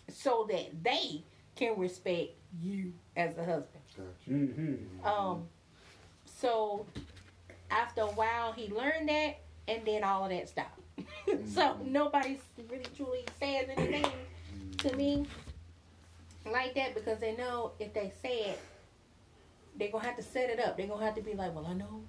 [0.09, 1.23] so that they
[1.55, 3.83] can respect you as a husband.
[3.97, 4.31] Gotcha.
[4.31, 5.07] Mm-hmm.
[5.07, 5.49] Um
[6.25, 6.87] so
[7.71, 10.81] after a while he learned that and then all of that stopped.
[11.55, 14.07] so nobody really truly says anything
[14.79, 15.27] to me
[16.51, 18.61] like that because they know if they say it
[19.77, 20.77] they're gonna have to set it up.
[20.77, 22.03] They're gonna have to be like, Well I know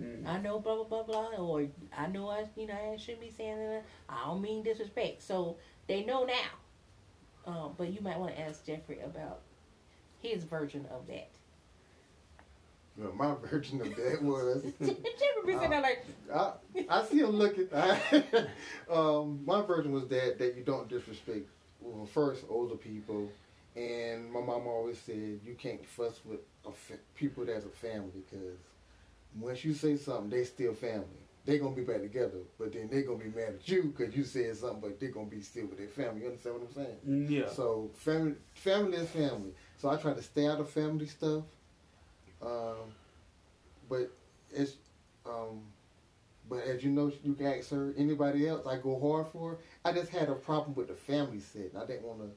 [0.00, 0.26] Mm-hmm.
[0.26, 3.30] I know blah blah blah blah or I know I you know I shouldn't be
[3.30, 3.84] saying that.
[4.08, 5.22] I don't mean disrespect.
[5.22, 6.34] So they know now.
[7.46, 9.40] Um, but you might want to ask Jeffrey about
[10.20, 11.30] his version of that.
[12.96, 14.96] Well, my version of that was Jeffrey
[15.46, 16.52] be sitting there like, I,
[16.88, 17.68] I see him looking.
[18.90, 21.48] um, my version was that that you don't disrespect.
[21.80, 23.28] Well, first older people,
[23.74, 28.22] and my mom always said you can't fuss with a fa- people that's a family
[28.30, 28.58] because
[29.38, 31.06] once you say something, they still family.
[31.44, 34.22] They gonna be back together, but then they gonna be mad at you because you
[34.22, 36.20] said something, but they gonna be still with their family.
[36.20, 37.26] You understand what I'm saying?
[37.28, 37.48] Yeah.
[37.48, 39.50] So family, family is family.
[39.78, 41.42] So I try to stay out of family stuff.
[42.42, 42.92] Um,
[43.88, 44.10] but
[44.50, 44.76] it's,
[45.26, 45.62] um,
[46.48, 47.94] but as you know, you can ask her.
[47.96, 49.50] Anybody else, I go hard for.
[49.50, 49.58] Her.
[49.84, 51.70] I just had a problem with the family setting.
[51.76, 52.30] I didn't want to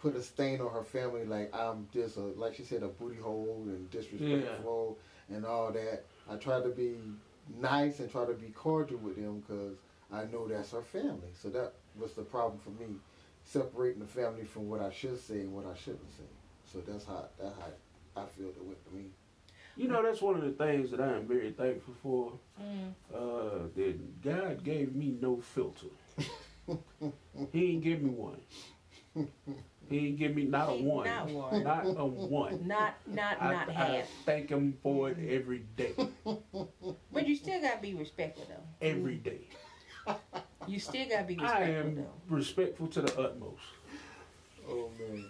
[0.00, 3.20] put a stain on her family like I'm just a like she said a booty
[3.20, 4.98] hole and disrespectful
[5.28, 6.04] and all that.
[6.30, 6.96] I try to be
[7.60, 9.76] nice and try to be cordial with them because
[10.12, 11.32] I know that's her family.
[11.40, 12.96] So that was the problem for me,
[13.44, 16.24] separating the family from what I should say and what I shouldn't say.
[16.72, 19.06] So that's how that's how I feel it went for me.
[19.78, 22.32] You know, that's one of the things that I am very thankful for.
[22.60, 25.86] mm, Uh, that God gave me no filter.
[27.52, 28.40] he ain't give me one.
[29.88, 31.06] He ain't give me not a one.
[31.06, 31.62] not one.
[31.64, 32.66] Not a one.
[32.66, 34.08] not not I, not I half.
[34.26, 35.94] thank him for it every day.
[37.12, 38.86] But you still gotta be respectful though.
[38.86, 39.48] Every day.
[40.66, 42.12] You still gotta be I am though.
[42.28, 43.62] respectful to the utmost.
[44.68, 45.24] Oh man.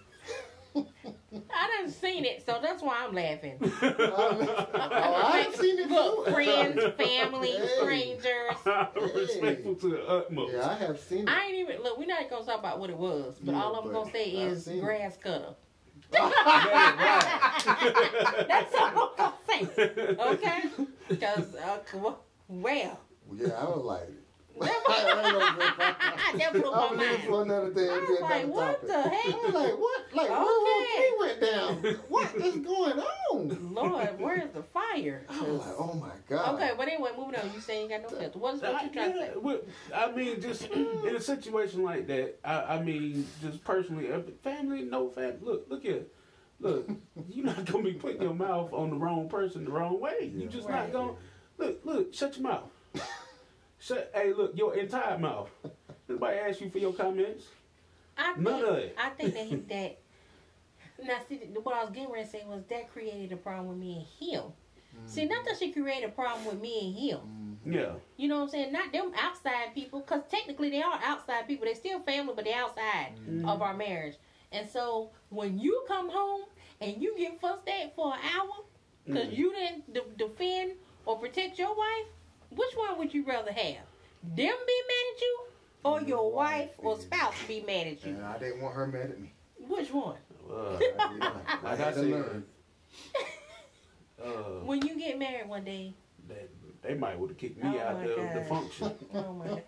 [0.75, 3.57] I done seen it, so that's why I'm laughing.
[3.61, 6.31] oh, I've seen it Look, too.
[6.31, 7.67] friends, family, Hey.
[7.79, 8.55] strangers.
[8.65, 10.53] I'm respectful to the utmost.
[10.53, 11.29] Yeah, I have seen it.
[11.29, 11.97] I ain't even look.
[11.97, 14.29] We're not gonna talk about what it was, but Yeah, all I'm but gonna say
[14.31, 15.55] is grass cutter.
[16.11, 16.33] That's
[18.75, 19.67] all I'm gonna say.
[20.19, 20.61] Okay?
[21.07, 21.79] Because uh,
[22.47, 22.99] well,
[23.33, 24.09] Yeah, I was like,
[24.59, 27.23] that blew my mind.
[27.23, 27.89] for another thing.
[27.89, 29.43] I was like, what the I heck?
[29.43, 30.05] was like, what?
[30.13, 31.11] Like, Okay.
[31.19, 31.99] went down.
[32.09, 33.73] What is going on?
[33.73, 35.25] Lord, where's the fire?
[35.29, 36.55] I was like, oh my god.
[36.55, 37.51] Okay, but anyway, moving on.
[37.53, 38.39] You say you got no filter.
[38.39, 39.31] What's what you trying to say?
[39.35, 39.59] Well,
[39.95, 44.07] I mean, just in a situation like that, I, I mean, just personally,
[44.43, 45.37] family, no family.
[45.41, 46.03] Look, look here.
[46.59, 46.89] Look,
[47.29, 50.31] you're not gonna be putting your mouth on the wrong person the wrong way.
[50.35, 50.47] Yeah.
[50.47, 50.91] just Right.
[50.91, 51.13] not gonna
[51.57, 51.85] look.
[51.85, 52.69] Look, shut your mouth.
[53.79, 54.11] Shut.
[54.13, 55.49] Hey, look, your entire mouth.
[56.09, 57.45] Anybody ask you for your comments?
[58.17, 58.95] I think, None of it.
[59.01, 59.99] I think that he, that
[61.03, 63.77] now see what I was getting ready to say was that created a problem with
[63.77, 64.43] me and him.
[65.05, 67.19] See, not that she created a problem with me and him.
[67.65, 67.73] Mhm.
[67.73, 67.91] Yeah.
[68.17, 68.73] You know what I'm saying?
[68.73, 71.65] Not them outside people, because technically they are outside people.
[71.65, 73.47] They're still family, but they're outside Mm-hmm.
[73.47, 74.15] of our marriage.
[74.51, 76.41] And so when you come home
[76.81, 78.49] and you get fussed at for an hour
[79.05, 79.37] because Mhm.
[79.37, 80.73] you didn't de- defend
[81.05, 82.07] or protect your wife,
[82.49, 83.85] which one would you rather have?
[84.23, 85.39] Them be mad at you,
[85.83, 88.13] or Your your wife wife or spouse be mad at you?
[88.13, 89.31] And I didn't want her mad at me.
[89.67, 90.17] Which one?
[90.49, 90.93] Uh, I, did.
[90.99, 91.09] I
[91.63, 92.43] Like I had to said, learn.
[94.23, 94.27] uh,
[94.65, 95.93] When you get married one day,
[96.27, 96.49] that,
[96.81, 98.91] they might would have kicked me Oh out my the, the function.
[99.13, 99.63] oh my God.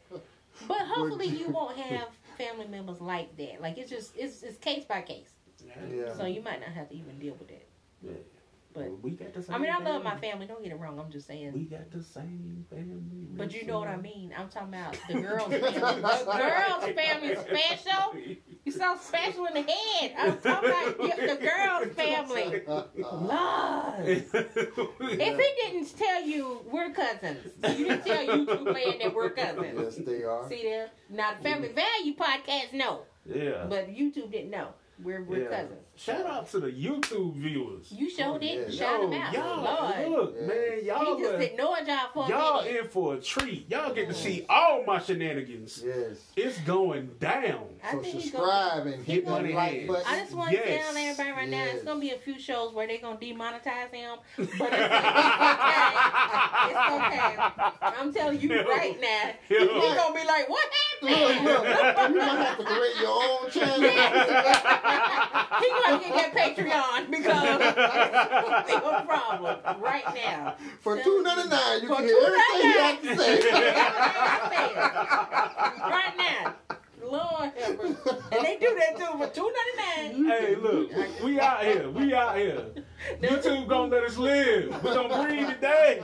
[0.68, 3.62] But hopefully you won't have family members like that.
[3.62, 5.30] Like it's just it's it's case by case.
[5.90, 6.14] Yeah.
[6.16, 7.68] So you might not have to even deal with that.
[8.02, 8.12] Yeah.
[8.74, 9.56] But we got the same.
[9.56, 10.30] I mean, I love my family.
[10.32, 10.48] family.
[10.48, 11.00] Don't get it wrong.
[11.00, 11.52] I'm just saying.
[11.54, 13.28] We got the same family.
[13.36, 14.34] But you know what I mean.
[14.38, 15.72] I'm talking about the girls' family.
[15.72, 15.80] The
[16.38, 18.16] girls' family special.
[18.64, 20.14] You so special in the head.
[20.18, 22.62] I'm talking about the girls' family.
[23.12, 24.08] Love.
[24.08, 24.32] If
[25.38, 29.80] he didn't tell you we're cousins, you didn't tell YouTube land that we're cousins.
[29.80, 30.48] yes, they are.
[30.48, 30.90] See there?
[31.10, 33.66] Now the Family Value podcast, no, yeah.
[33.70, 34.70] but YouTube didn't know
[35.04, 35.62] we're we're Yeah.
[35.62, 35.82] cousins.
[35.98, 37.92] Shout out to the YouTube viewers.
[37.92, 38.70] You showed Oh, it.
[38.72, 38.76] yeah.
[38.76, 40.10] Shout Yo, them out, y'all, Lord.
[40.10, 40.48] look, Yeah.
[40.48, 42.82] man, y'all, He just uh, ignored y'all for y'all minute.
[42.86, 43.70] in for a treat.
[43.70, 45.84] Y'all get to see all my shenanigans.
[45.86, 46.18] Yes.
[46.36, 47.68] It's going down.
[47.84, 50.04] I So think he's subscribe and hit gonna- that like button.
[50.08, 50.86] I just want to Yes.
[50.88, 54.18] tell everybody right now, it's gonna be a few shows where they're gonna demonetize him,
[54.38, 54.72] but it's, okay.
[56.66, 57.36] It's okay.
[57.84, 58.64] I'm telling you Yo.
[58.68, 59.82] right now, Yo.
[59.82, 60.66] he's gonna be like, "What
[61.04, 61.64] Look, happened?" look,
[62.10, 63.82] you might have to create your own channel.
[65.86, 67.60] he gonna get that Patreon because
[68.70, 70.56] it's a problem right now.
[70.82, 71.24] For Tell two you.
[71.24, 73.42] ninety nine, can hear everything you have to say.
[75.82, 76.56] right now.
[77.04, 77.96] Lord have mercy.
[78.32, 80.26] And they do that too for two ninety nine.
[80.32, 80.92] Hey, look,
[81.24, 81.90] we out here.
[81.90, 82.64] We out here.
[83.22, 84.84] YouTube gonna let us live.
[84.84, 86.04] We gonna breathe today.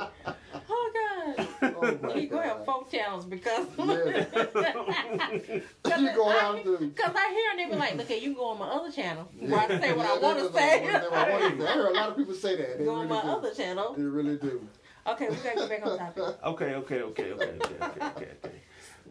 [1.62, 2.16] Oh God.
[2.16, 4.26] He gonna have four channels because Yeah.
[5.98, 6.78] You gonna have to.
[6.78, 8.92] Because I hear and they be like, look at you can go on my other
[8.92, 10.82] channel where I say what Yeah, I want to say.
[10.84, 11.68] what I wanna say.
[11.68, 12.78] I heard a lot of people say that.
[12.80, 13.28] They go on my do.
[13.28, 13.94] other channel.
[13.98, 14.68] They really do.
[15.08, 16.24] Okay, we gotta get back on topic.
[16.44, 18.28] Okay, okay, okay, okay, okay, okay, okay.
[18.44, 18.62] okay.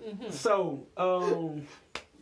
[0.06, 0.30] Mm-hmm.
[0.30, 1.66] So, um,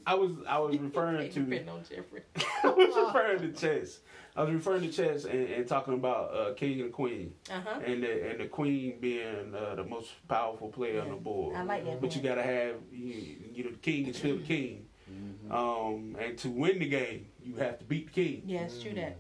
[0.06, 2.22] I was I was referring to on Jeffrey.
[2.62, 3.98] I was referring to chess.
[4.36, 7.80] I was referring to chess and, and talking about uh, king and queen, Uh huh.
[7.86, 11.54] and the and the queen being uh, the most powerful player on the board.
[11.56, 12.00] I like that.
[12.00, 13.14] But you gotta have you,
[13.52, 14.86] you know the king is still the king.
[15.10, 15.52] Mm-hmm.
[15.52, 18.42] Um, and to win the game, you have to beat the king.
[18.46, 19.16] Yeah, true that.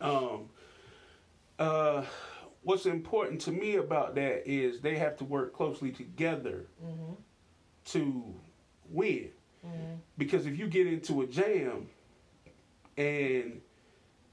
[0.00, 0.48] Um,
[1.58, 2.04] uh,
[2.62, 7.12] what's important to me about that is they have to work closely together Mm-hmm.
[7.92, 8.34] to
[8.90, 9.30] win.
[9.66, 9.94] Mm-hmm.
[10.18, 11.86] Because if you get into a jam
[12.96, 13.60] and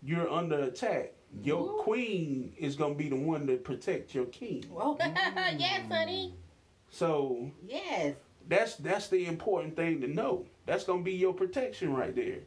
[0.06, 1.13] you're under attack,
[1.44, 1.82] your Ooh.
[1.82, 4.63] queen is gonna be the one to protect your king.
[4.72, 4.98] Well,
[5.58, 6.36] yes, honey.
[6.89, 8.15] So Yes.
[8.48, 10.46] that's that's the important thing to know.
[10.65, 12.39] That's gonna be your protection right there.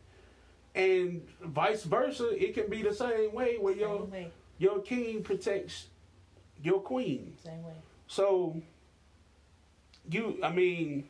[0.75, 4.31] And vice versa, it can be the same way where your way.
[4.59, 5.89] your king protects
[6.63, 7.35] your queen.
[7.43, 7.73] Same way.
[8.07, 8.63] So
[10.11, 11.09] you I mean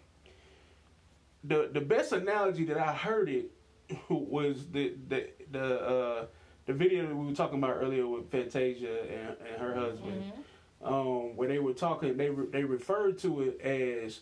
[1.45, 3.51] the the best analogy that I heard it
[4.09, 6.27] was the the the uh
[6.69, 10.23] the video that we were talking about earlier with Fantasia and, and her husband,
[10.83, 10.95] Mm-hmm.
[10.95, 14.21] um, where they were talking, they re, they referred to it as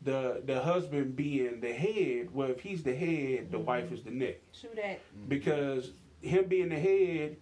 [0.00, 2.32] the the husband being the head.
[2.32, 5.00] Well, if he's the head, the wife is the neck True that.
[5.28, 5.90] because
[6.22, 7.36] him being the head,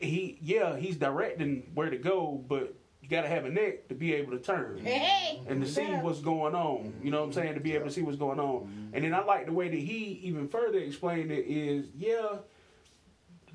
[0.00, 3.94] he yeah he's directing where to go, but you got to have a neck to
[3.94, 5.42] be able to turn Hey, hey.
[5.46, 6.94] and to see what's going on.
[7.02, 7.52] You know what I'm saying?
[7.54, 8.90] To be able to see what's going on.
[8.94, 12.38] And then I like the way that he even further explained it is, yeah,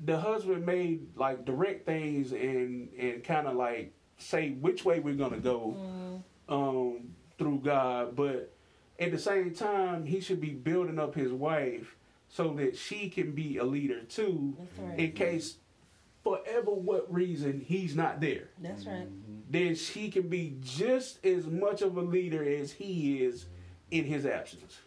[0.04, 5.14] the husband made like direct things and and kind of like say which way we're
[5.14, 8.52] gonna go Mm, um, through God, but
[8.98, 11.96] at the same time, he should be building up his wife
[12.28, 14.98] so that she can be a leader too, right.
[14.98, 15.56] in case
[16.22, 19.08] for ever what reason he's not there That's right.
[19.48, 23.46] then she can be just as much of a leader as he is
[23.90, 24.78] in his absence.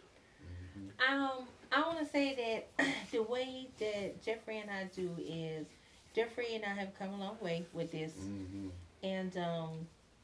[1.10, 5.66] Um, I want to say that the way that Jeffrey and I do is
[6.14, 8.68] Jeffrey and I have come a long way with this, Mm-hmm.
[9.02, 9.70] and um,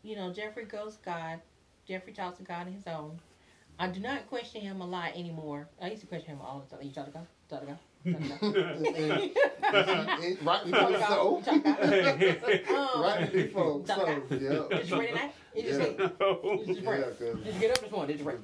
[0.03, 1.41] you know, Jeffrey goes to God.
[1.89, 3.19] Jeffrey talks to God on his own.
[3.79, 5.67] I do not question him a lot anymore.
[5.83, 6.85] I used to question him all the time.
[6.87, 7.27] You talk to God?
[7.49, 7.79] Talk to God?
[8.13, 8.61] Talk to
[9.73, 10.37] God?
[10.43, 11.09] Rightly Talk to God?
[11.09, 11.43] so.
[11.45, 13.03] Talk to God?
[13.03, 13.83] Rightly so.
[13.87, 13.93] So,
[14.31, 14.79] yeah.
[14.79, 15.33] Did you pray tonight?
[15.55, 15.77] Did you Yeah.
[15.77, 15.97] sleep?
[15.99, 18.17] Did you Yeah, Did you get up this morning?
[18.17, 18.35] Did you pray?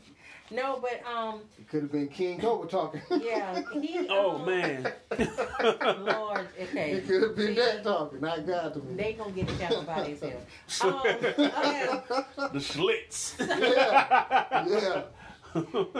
[0.50, 3.00] No, but um, it could have been King Cobra talking.
[3.20, 4.06] yeah, he.
[4.11, 4.92] oh um, man,
[6.04, 6.92] Lord, okay.
[6.92, 8.94] It could have been See, that talking, not God to me.
[8.96, 10.80] They gonna get the chapter by themselves.
[10.82, 11.32] Um, okay.
[11.37, 13.38] the Schlitz.
[13.38, 14.66] Yeah.
[14.68, 15.02] Yeah.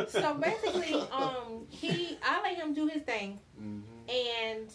[0.09, 4.11] So basically, um, he I let him do his thing, Mm-hmm.
[4.50, 4.70] and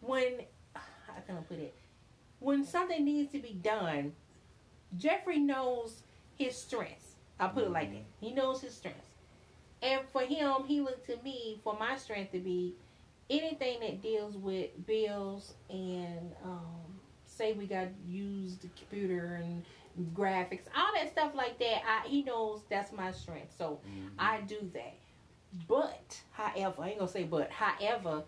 [0.00, 0.34] when
[0.76, 1.74] I can I put it?
[2.38, 4.12] When something needs to be done,
[4.96, 6.02] Jeffrey knows
[6.36, 7.11] his strengths.
[7.42, 8.04] I'll put it like that.
[8.20, 9.08] He knows his strengths,
[9.82, 12.76] and for him, he looked to me for my strength to be
[13.28, 19.64] anything that deals with bills and um, say we got used the computer and
[20.14, 21.82] graphics, all that stuff like that.
[21.86, 23.80] I, he knows that's my strength, so
[24.18, 24.94] I do that.
[25.68, 27.50] But, however, I ain't gonna say but.
[27.50, 28.22] However,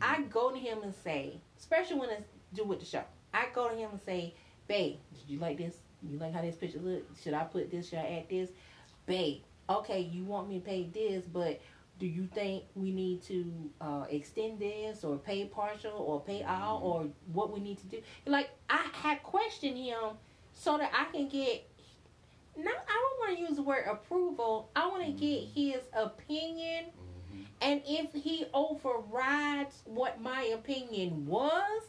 [0.00, 3.02] I go to him and say, especially when it's do with the show.
[3.34, 4.34] I go to him and say,
[4.66, 5.76] "Babe, did you like this?
[6.02, 7.04] You like how this picture look?
[7.22, 7.88] Should I put this?
[7.88, 8.50] Should I add this?
[9.06, 11.60] Babe, okay, you want me to pay this, but
[12.00, 16.78] do you think we need to uh, extend this or pay partial or pay all
[16.78, 16.86] mm-hmm.
[16.86, 18.00] or what we need to do?
[18.26, 20.16] Like I had questioned him
[20.52, 21.66] so that I can get.
[22.56, 24.70] No, I don't want to use the word approval.
[24.74, 25.18] I want to mm-hmm.
[25.18, 27.42] get his opinion, mm-hmm.
[27.60, 31.82] and if he overrides what my opinion was,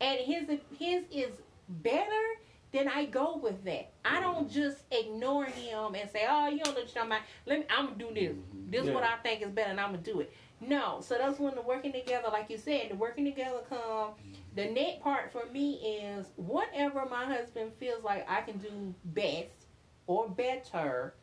[0.00, 1.32] and his his is
[1.68, 2.24] better,
[2.72, 3.92] then I go with that.
[4.04, 4.54] I don't mm-hmm.
[4.54, 7.22] just ignore him and say, "Oh, you don't know what you're talking about.
[7.46, 7.66] Let me.
[7.70, 8.32] I'm gonna do this.
[8.32, 8.70] Mm-hmm.
[8.70, 11.38] This is what I think is better, and I'm gonna do it." No, so that's
[11.38, 13.78] when the working together, like you said, the working together come.
[13.78, 14.32] Mm-hmm.
[14.54, 19.66] The net part for me is whatever my husband feels like I can do best
[20.06, 21.14] or better,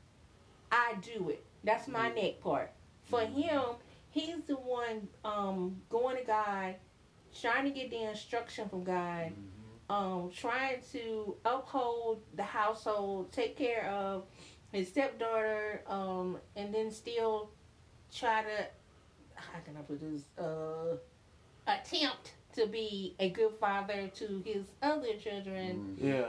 [0.72, 1.44] I do it.
[1.64, 2.72] That's my neck part.
[3.04, 3.62] For him,
[4.10, 6.76] he's the one um, going to God,
[7.40, 9.32] trying to get the instruction from God,
[9.90, 14.26] um, trying to uphold the household, take care of
[14.72, 17.50] his stepdaughter, um, and then still
[18.14, 18.68] try to
[19.36, 20.98] how can I put this uh,
[21.68, 26.26] attempt to be a good father to his other children Yeah.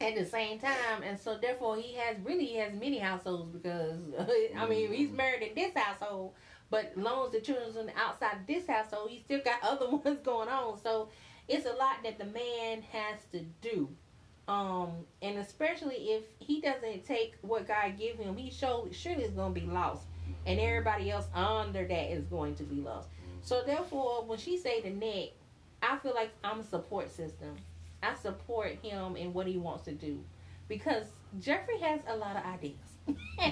[0.00, 3.98] at the same time, and so therefore he has really he has many households because
[4.58, 6.34] I mean he's married in this household,
[6.70, 10.18] but long as the children's on the outside this household, he still got other ones
[10.24, 10.78] going on.
[10.82, 11.08] So
[11.48, 13.88] it's a lot that the man has to do,
[14.48, 14.90] um,
[15.22, 19.54] and especially if he doesn't take what God give him, he show surely is going
[19.54, 20.04] to be lost,
[20.46, 23.08] and everybody else under that is going to be lost.
[23.42, 25.30] So therefore, when she say the neck,
[25.82, 27.56] I feel like I'm a support system.
[28.02, 30.20] I support him in what he wants to do
[30.68, 31.04] because
[31.40, 32.76] Jeffrey has a lot of ideas.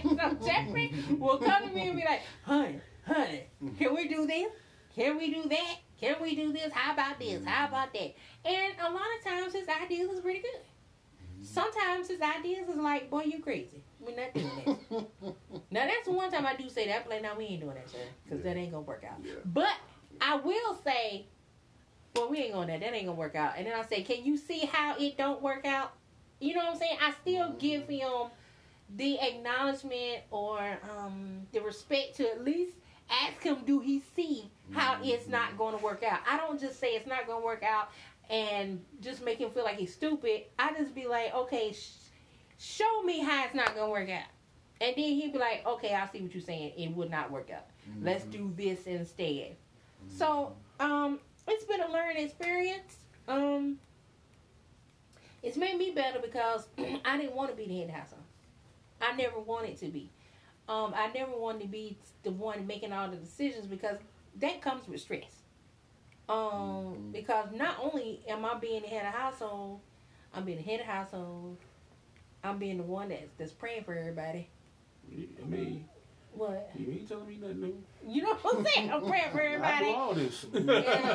[0.03, 3.45] so Jeffrey will come to me and be like, honey, honey,
[3.79, 4.51] can we do this?
[4.95, 5.77] Can we do that?
[6.03, 6.73] Can we do this?
[6.73, 7.45] How about this?
[7.45, 7.75] How mm-hmm.
[7.75, 8.15] about that?
[8.45, 10.51] And a lot of times his ideas is pretty good.
[10.51, 11.45] Mm-hmm.
[11.45, 13.85] Sometimes his ideas is like, boy, you crazy.
[14.01, 14.51] We're not doing
[14.91, 15.05] that.
[15.71, 17.05] now that's one time I do say that.
[17.05, 19.19] I'm like, no, we ain't doing that, sir, because that ain't gonna work out.
[19.25, 19.35] Yeah.
[19.45, 19.75] But
[20.21, 21.27] I will say,
[22.17, 22.81] well, we ain't gonna that.
[22.81, 23.53] That ain't gonna work out.
[23.57, 25.93] And then I say, can you see how it don't work out?
[26.41, 26.99] You know what I'm saying?
[27.01, 27.93] I still give mm-hmm.
[27.93, 28.31] him
[28.97, 30.59] the acknowledgement or
[30.99, 32.75] um, the respect to at least
[33.09, 36.21] ask him, do he see how it's not going to work out?
[36.29, 37.91] I don't just say it's not going to work out
[38.31, 40.43] and just make him feel like he's stupid.
[40.59, 41.91] I just be like, okay, sh-
[42.59, 44.29] show me how it's not going to work out.
[44.81, 46.73] And then he'd be like, okay, I see what you're saying.
[46.77, 47.67] It would not work out.
[48.01, 49.57] Let's do this instead.
[50.09, 52.97] So, um, it's been a learning experience.
[53.29, 53.79] Um,
[55.43, 56.67] it's made me better because
[57.05, 58.15] I didn't want to be the head house.
[59.01, 60.11] I never wanted to be.
[60.69, 63.99] Um, I never wanted to be the one making all the decisions because
[64.37, 65.43] that comes with stress.
[66.29, 67.13] Um, Mhm.
[67.13, 69.81] because not only am I being the head of household,
[70.33, 71.59] I'm being the head of household.
[72.45, 74.49] I'm being the one that's that's praying for everybody.
[75.11, 75.89] I mean,
[76.35, 76.71] What?
[76.79, 77.83] you ain't telling me nothing new.
[78.07, 78.91] You know what I'm saying?
[78.91, 79.87] I'm praying for I do everybody.
[79.93, 80.47] all this.
[80.53, 80.73] Yeah, you know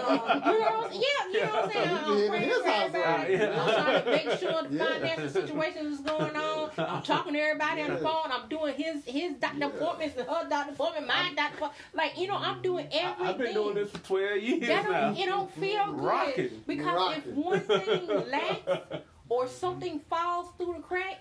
[0.10, 0.94] what I'm saying?
[0.98, 1.90] Yeah, you know what I'm saying?
[1.90, 3.34] I'm praying for everybody.
[3.34, 3.64] Yeah.
[3.64, 4.86] I'm trying to make sure the Yeah.
[4.86, 6.70] financial situation is going on.
[6.78, 8.32] I'm talking to everybody on the phone.
[8.32, 9.66] I'm doing his his doctor Yeah.
[9.68, 11.74] appointments and her doctor appointment, my doctor appointment.
[11.94, 13.28] Like, you know, I'm doing everything.
[13.28, 15.14] I've been doing this for 12 years That now.
[15.18, 16.00] it don't feel good.
[16.04, 16.64] Rocking.
[16.68, 18.94] Because if one thing lacks
[19.30, 21.20] or something falls through the crack,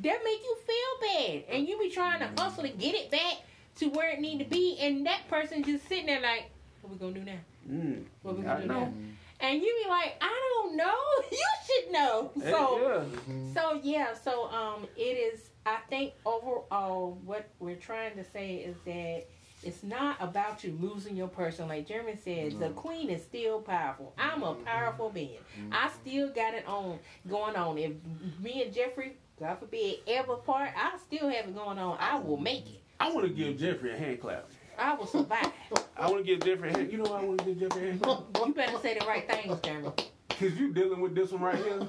[0.00, 1.44] that make you feel bad.
[1.54, 3.38] And you be trying to hustle to get it back
[3.76, 6.50] to where it need to be, and that person just sitting there like,
[6.82, 7.38] what we gonna do now?
[7.68, 8.04] Mm.
[8.22, 8.80] What we gonna do know.
[8.80, 8.92] now?
[9.40, 10.94] And you be like, I don't know.
[11.32, 12.30] You should know.
[12.40, 13.54] So yeah.
[13.54, 18.76] so yeah, so um it is I think overall what we're trying to say is
[18.84, 19.26] that
[19.62, 21.68] it's not about you losing your person.
[21.68, 24.12] Like Jeremy said, the queen is still powerful.
[24.18, 25.38] I'm a powerful being.
[25.70, 27.78] I still got it on going on.
[27.78, 27.92] If
[28.40, 31.96] me and Jeffrey, God forbid, ever part, I still have it going on.
[31.98, 32.80] I will make it.
[33.00, 34.48] I want to give Jeffrey a hand clap.
[34.78, 35.50] I will survive.
[35.96, 36.92] I want to give Jeffrey a hand.
[36.92, 38.20] You know why I want to give Jeffrey a hand clap?
[38.46, 39.90] You better say the right things, Jeremy.
[40.28, 41.80] Because you dealing with this one right here.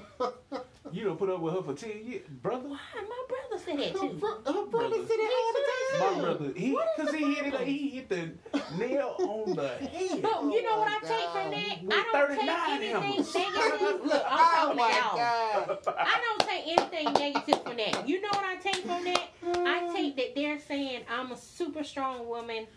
[0.92, 2.28] You don't put up with her for 10 years.
[2.28, 2.80] Brother, Why?
[2.96, 4.14] My brother said that Her, too.
[4.16, 5.08] bro- her brother Brother.
[5.08, 6.16] said it all the time.
[6.16, 8.32] my brother, he, because he hit it, he hit the
[8.78, 10.22] nail on the head.
[10.22, 11.88] But you know what I Oh, take from that?
[11.88, 11.94] God.
[11.94, 13.36] I don't take anything hammers.
[13.36, 14.02] negative.
[14.06, 15.18] Look, I'm Oh talking my to y'all.
[15.18, 15.98] God.
[15.98, 18.08] I don't take anything negative from that.
[18.08, 19.30] You know what I take from that?
[19.46, 22.68] I take that they're saying I'm a super strong woman,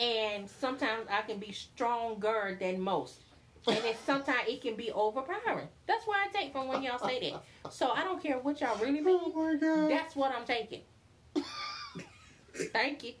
[0.00, 3.20] and sometimes I can be stronger than most.
[3.66, 5.68] And then sometimes it can be overpowering.
[5.86, 7.72] That's why I take from when y'all say that.
[7.72, 9.32] So I don't care what y'all really Oh mean.
[9.34, 9.90] my God.
[9.90, 10.82] That's what I'm taking.
[12.72, 13.14] Thank you.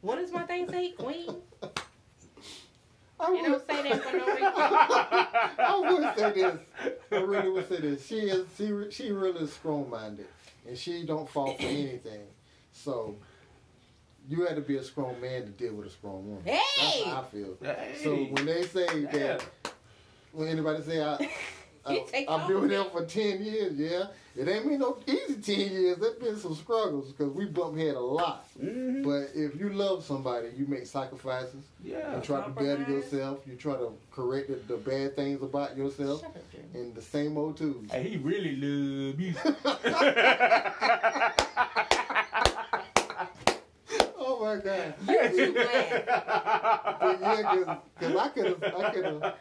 [0.00, 1.28] What does my thing say, Queen?
[3.18, 4.52] I You don't say that for no reason.
[4.56, 6.58] I would would say this.
[7.12, 8.04] I really would say this.
[8.06, 10.26] She is she she really is strong minded,
[10.66, 12.22] and she don't fall for anything.
[12.72, 13.14] So
[14.28, 16.42] you had to be a strong man to deal with a strong woman.
[16.44, 17.04] That's Hey!
[17.04, 17.56] how I feel.
[17.62, 17.94] Hey.
[18.02, 19.10] So when they say Yeah.
[19.12, 19.44] that,
[20.32, 21.28] when anybody say I.
[21.86, 22.78] I, I've been with over.
[22.84, 24.04] them for ten years, yeah,
[24.34, 25.98] it ain't been no easy ten years.
[25.98, 28.46] There's been some struggles because we bump head a lot.
[28.58, 29.02] Mhm.
[29.04, 31.62] But if you love somebody, you make sacrifices.
[31.84, 32.16] yeah.
[32.16, 33.40] You try to better yourself.
[33.46, 36.22] You try to correct the, the bad things about yourself.
[36.22, 36.34] Shut.
[36.72, 37.84] And the same old too.
[37.90, 39.54] Hey, he really love music.
[44.56, 44.94] my God.
[45.08, 46.04] You're too glad.
[47.00, 49.34] But yeah, because I could have, I could have,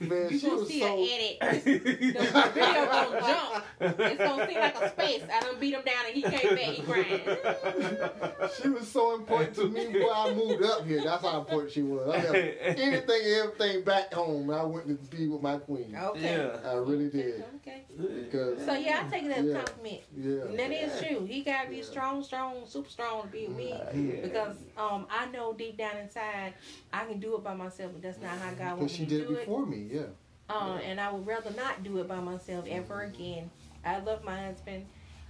[0.00, 1.64] man, You she gonna was see so, an edit.
[1.64, 3.64] The video gonna jump.
[3.80, 5.22] It's gonna seem like a space.
[5.32, 6.58] I done beat him down and he came back.
[6.58, 8.50] He crying.
[8.62, 11.02] she was so important to me before I moved up here.
[11.04, 12.08] That's how important she was.
[12.08, 12.36] I left
[12.78, 14.50] anything, everything back home.
[14.50, 15.96] I went to be with my queen.
[15.96, 16.20] Okay.
[16.36, 16.70] Yeah.
[16.70, 17.44] I really did.
[17.56, 17.84] Okay.
[17.96, 19.62] Because, So yeah, I take it as a Yeah.
[19.62, 20.00] compliment.
[20.16, 20.30] yeah.
[20.44, 21.24] And that is true.
[21.24, 21.82] He gotta be Yeah.
[21.82, 23.70] strong, strong, super strong to be with me.
[23.70, 24.20] Yeah.
[24.22, 26.54] Because um, I know deep down inside
[26.92, 29.28] I can do it by myself, but that's not how God wants me to did
[29.28, 30.02] do it before me, yeah.
[30.48, 33.50] Uh, and I would rather not do it by myself ever again.
[33.84, 34.86] I love my husband,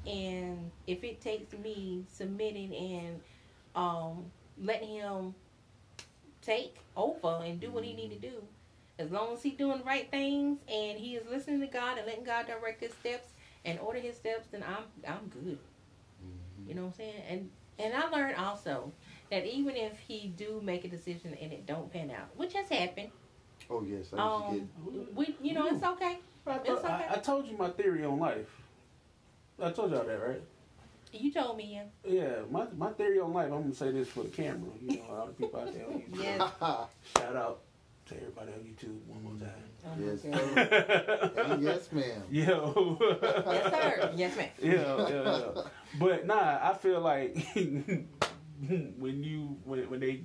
[0.06, 3.20] and if it takes me submitting and
[3.74, 4.24] um,
[4.62, 5.34] letting him
[6.40, 8.42] take over and do what he need to do,
[8.98, 12.06] as long as he doing the right things and he is listening to God and
[12.06, 13.28] letting God direct his steps
[13.64, 15.58] and order his steps, then I'm I'm good.
[16.66, 17.22] You know what I'm saying?
[17.28, 18.92] And and I learned also
[19.30, 22.68] that even if he do make a decision and it don't pan out, which has
[22.68, 23.10] happened,
[23.72, 23.90] Oh, yes.
[23.90, 24.68] I used to um,
[25.14, 26.18] we you know it's okay.
[26.46, 26.88] I, It's told, okay.
[27.08, 28.50] I, I told you my theory on life.
[29.62, 30.42] I told y'all that, right?
[31.12, 31.84] You told me, yeah.
[32.10, 33.52] Yeah, my my theory on life.
[33.52, 34.70] I'm gonna say this for the camera.
[34.80, 36.22] You know, all the people out there on YouTube.
[36.22, 36.38] Yes.
[37.18, 37.60] Shout out
[38.06, 39.70] to everybody on YouTube one more time.
[39.84, 40.54] Oh Yes, God.
[40.54, 41.58] sir.
[41.60, 42.22] yes, ma'am.
[42.30, 42.98] Yo.
[43.46, 44.12] yes, sir.
[44.16, 44.48] Yes, ma'am.
[44.62, 45.62] yeah, yeah, yeah.
[46.00, 47.36] But nah, I feel like
[48.98, 50.22] when you when when they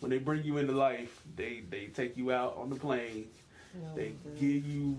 [0.00, 3.28] when they bring you into life, they they take you out on the plane.
[3.74, 4.38] No, They good.
[4.38, 4.96] give you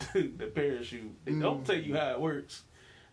[0.14, 1.12] the parachute.
[1.24, 1.66] They don't Mm.
[1.66, 2.62] tell you how it works.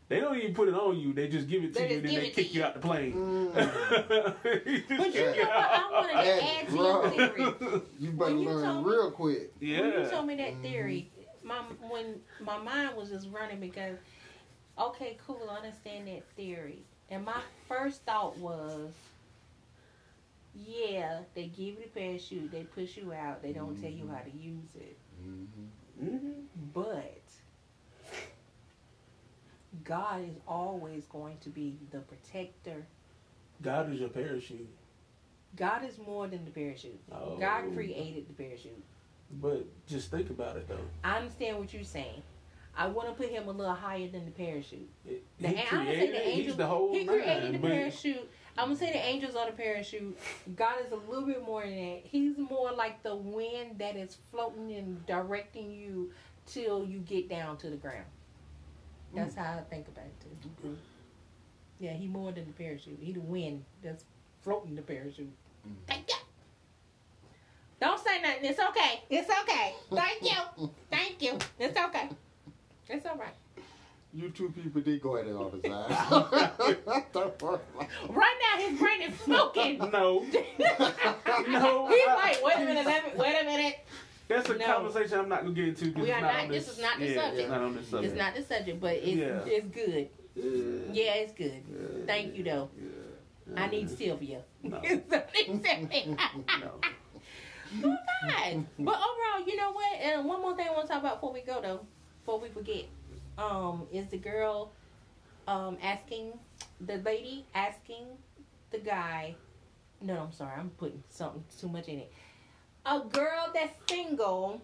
[0.08, 1.14] They don't even put it on you.
[1.14, 2.66] They just give it to They you, and then they kick you you.
[2.66, 3.14] out the plane.
[3.14, 4.36] Mm.
[4.43, 5.50] But you know what?
[5.50, 7.82] I wanted to add to your theory.
[8.00, 9.54] You better When you learn told me- real quick.
[9.60, 10.62] When you told me that Mhm.
[10.62, 11.12] theory,
[11.43, 11.58] my
[11.89, 13.98] when my mind was just running because,
[14.78, 18.91] okay, cool, I understand that theory, and my first thought was,
[20.56, 24.20] yeah, they give you the parachute, they push you out, they don't tell you how
[24.22, 26.06] to use it, Mm-hmm.
[26.08, 26.30] hmm
[26.74, 27.22] but
[29.84, 32.86] God is always going to be the protector.
[33.62, 34.68] God is your parachute.
[35.56, 36.99] God is more than the parachute.
[37.12, 37.38] Oh.
[37.39, 38.84] God created the parachute.
[39.41, 40.80] But just think about it though.
[41.03, 42.22] I understand what you're saying.
[42.78, 44.89] I want to put him a little higher than the parachute.
[45.06, 46.28] It- The, he I'm say created the it.
[46.28, 46.45] angel.
[46.45, 48.30] He's the whole he nine, created the but- parachute.
[48.58, 50.18] I'm gonna say the angels are the parachute.
[50.56, 52.01] God is a little bit more than that.
[52.06, 56.12] He's more like the wind that is floating and directing you
[56.45, 58.06] till you get down to the ground.
[59.14, 59.38] That's Mm.
[59.39, 60.22] how I think about it
[60.62, 60.78] too.
[61.80, 62.99] Yeah, he more than the parachute.
[63.01, 64.06] He the wind that's
[64.41, 65.32] floating the parachute.
[65.68, 65.76] Mm.
[65.88, 66.16] Thank you.
[67.82, 68.45] Don't say nothing.
[68.45, 69.03] It's okay.
[69.10, 69.76] It's okay.
[69.91, 70.70] Thank you.
[70.89, 71.38] Thank you.
[71.60, 72.10] It's okay.
[72.88, 73.36] It's all right.
[74.16, 75.91] You two people did go at it all the time.
[78.09, 79.78] Right now, his brain is smoking.
[79.78, 80.20] No,
[81.49, 81.88] no.
[81.89, 83.80] He's like, wait a minute, let me, wait a minute.
[84.30, 84.66] That's a No.
[84.66, 85.91] conversation I'm not gonna get into.
[85.99, 87.39] We are not not- on this is not the yeah, subject.
[87.41, 88.13] It's not on this subject.
[88.13, 89.39] It's not the subject, but it's Yeah.
[89.45, 90.09] it's good.
[90.36, 90.43] Yeah.
[90.93, 91.61] Yeah, it's good.
[91.70, 92.05] Yeah.
[92.05, 92.70] Thank you, though.
[92.82, 93.63] Yeah.
[93.63, 94.41] I need Sylvia.
[94.63, 94.82] No.
[95.45, 96.72] Somebody No.
[97.84, 98.66] Oh, God.
[98.80, 99.99] But overall, you know what?
[100.01, 101.82] And one more thing I want to talk about before we go, though,
[102.24, 102.86] before we forget,
[103.38, 104.72] um, is the girl
[105.48, 106.34] um asking
[106.82, 108.06] the lady asking
[108.72, 109.36] the guy.
[110.02, 112.12] No, I'm sorry, I'm putting something too much in it.
[112.86, 114.62] A girl that's single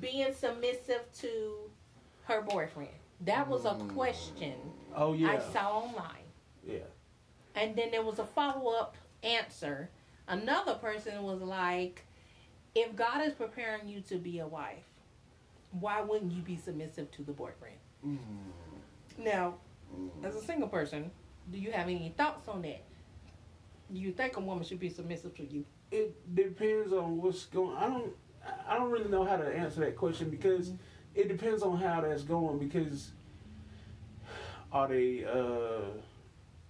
[0.00, 1.52] being submissive to
[2.24, 2.90] her boyfriend.
[3.20, 3.94] That was a Mm.
[3.94, 4.54] question
[4.94, 5.30] Oh yeah.
[5.32, 6.24] I saw online.
[6.66, 6.78] Yeah.
[7.54, 9.90] And then there was a follow up answer.
[10.26, 12.04] Another person was like,
[12.74, 14.84] if God is preparing you to be a wife,
[15.80, 17.76] why wouldn't you be submissive to the boyfriend?
[18.06, 18.18] Mm.
[19.18, 19.54] Now,
[19.94, 20.24] Mm.
[20.24, 21.10] as a single person,
[21.52, 22.82] do you have any thoughts on that?
[23.92, 25.64] Do you think a woman should be submissive to you?
[25.90, 27.76] It depends on what's going.
[27.76, 28.12] I don't.
[28.66, 30.78] I don't really know how to answer that question because Mhm.
[31.14, 32.58] it depends on how that's going.
[32.58, 33.10] Because
[34.72, 35.82] are they uh,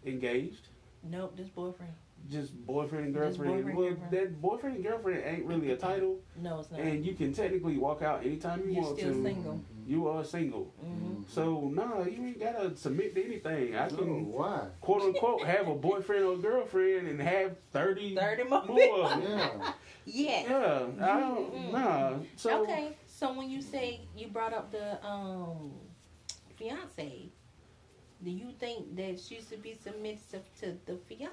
[0.05, 0.69] engaged?
[1.03, 1.93] Nope, this boyfriend.
[2.31, 3.53] Just boyfriend and girlfriend.
[3.53, 4.13] boyfriend, well, girlfriend.
[4.13, 6.81] that boyfriend and girlfriend ain't really a title, No, it's not.
[6.81, 9.23] and you can technically walk out anytime you You're want still to.
[9.23, 9.61] single.
[9.87, 13.75] You are single, hmm so nah, you ain't gotta submit to anything.
[13.77, 14.67] I No, can why?
[14.81, 19.01] quote unquote have a boyfriend or girlfriend and have thirty, 30 more more.
[19.05, 19.23] of them.
[19.31, 19.73] Yeah.
[20.07, 20.47] Yes.
[20.49, 21.73] Yeah, I don't, Mhm.
[21.73, 22.13] nah.
[22.37, 25.73] So okay, so when you say you brought up the um
[26.57, 27.29] fiance,
[28.25, 31.33] do you think that she should be submissive to the fiance?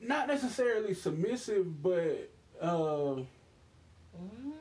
[0.00, 2.28] not necessarily submissive, but
[2.60, 3.16] uh,
[4.18, 4.52] Mm,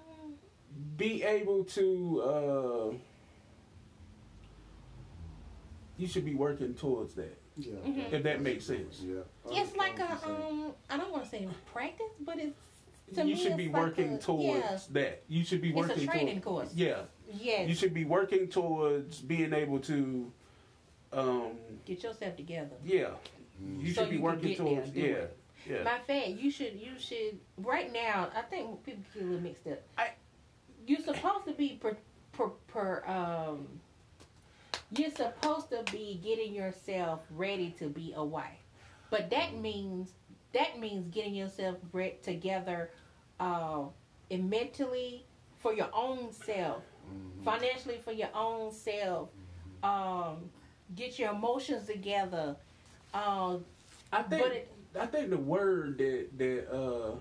[0.97, 2.22] be able to.
[2.22, 2.93] Uh,
[5.97, 7.76] you should be working towards that, Yeah.
[7.86, 8.11] Mhm.
[8.11, 9.01] if that makes sense.
[9.01, 9.22] Yeah.
[9.49, 10.66] it's like a Understand what you're saying.
[10.66, 12.59] um, I don't want to say practice, but it's
[13.16, 14.80] to you me should be it's like working a- towards yeah.
[14.91, 15.24] that.
[15.30, 16.70] You should be working It's a training towards.
[16.70, 16.78] course.
[16.78, 17.03] Yeah,
[17.39, 20.32] Yes, you should be working towards being able to.
[21.14, 21.51] Um,
[21.86, 22.76] get yourself together.
[22.84, 23.12] yeah,
[23.64, 23.82] Mm.
[23.84, 24.88] you So should be you working get there towards.
[24.89, 25.38] and Yeah, it.
[25.70, 25.84] yeah.
[25.84, 28.30] My fact, you should you should right now.
[28.36, 29.82] I think people get a little mixed up.
[29.97, 30.14] I-
[30.86, 31.95] you're supposed to be per,
[32.34, 33.68] per, per um.
[34.95, 38.60] You're supposed to be getting yourself ready to be a wife,
[39.10, 40.12] but that means
[40.53, 42.91] that means getting yourself re- together,
[43.39, 43.84] uh,
[44.32, 45.26] and mentally
[45.60, 47.43] for your own self, Mhm.
[47.43, 49.30] financially for your own self.
[49.84, 50.49] Um,
[50.93, 52.55] get your emotions together.
[53.13, 53.63] Um,
[54.11, 57.15] I think but it, I think the word that that uh,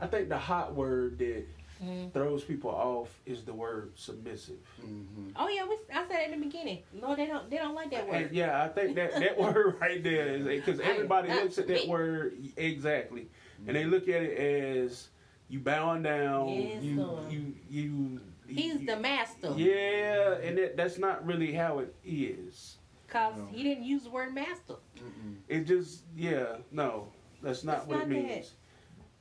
[0.00, 1.44] I think the hot word that
[1.82, 2.12] mm.
[2.12, 4.56] throws people off is the word submissive.
[4.82, 5.32] Mhm.
[5.36, 6.82] Oh yeah, we, I said in the beginning.
[6.92, 7.48] No, they don't.
[7.50, 8.32] They don't like that And word.
[8.32, 11.84] yeah, I think that that word right there is because everybody that's looks at that
[11.84, 11.88] me.
[11.88, 13.28] word exactly,
[13.66, 15.08] and they look at it as
[15.48, 16.48] you bowing down.
[16.48, 17.32] Yes, you, Lord.
[17.32, 19.52] you you He's the master.
[19.56, 22.76] Yeah, and that, that's not really how it is.
[23.08, 23.46] Cause No.
[23.50, 24.74] he didn't use the word master.
[24.96, 25.36] Mm-mm.
[25.48, 27.08] It just yeah, no,
[27.42, 28.52] that's not It's what not it means.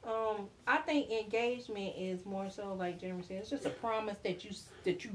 [0.04, 3.38] Um, I think engagement is more so like Jeremy said.
[3.38, 4.52] It's just a promise that you
[4.84, 5.12] that you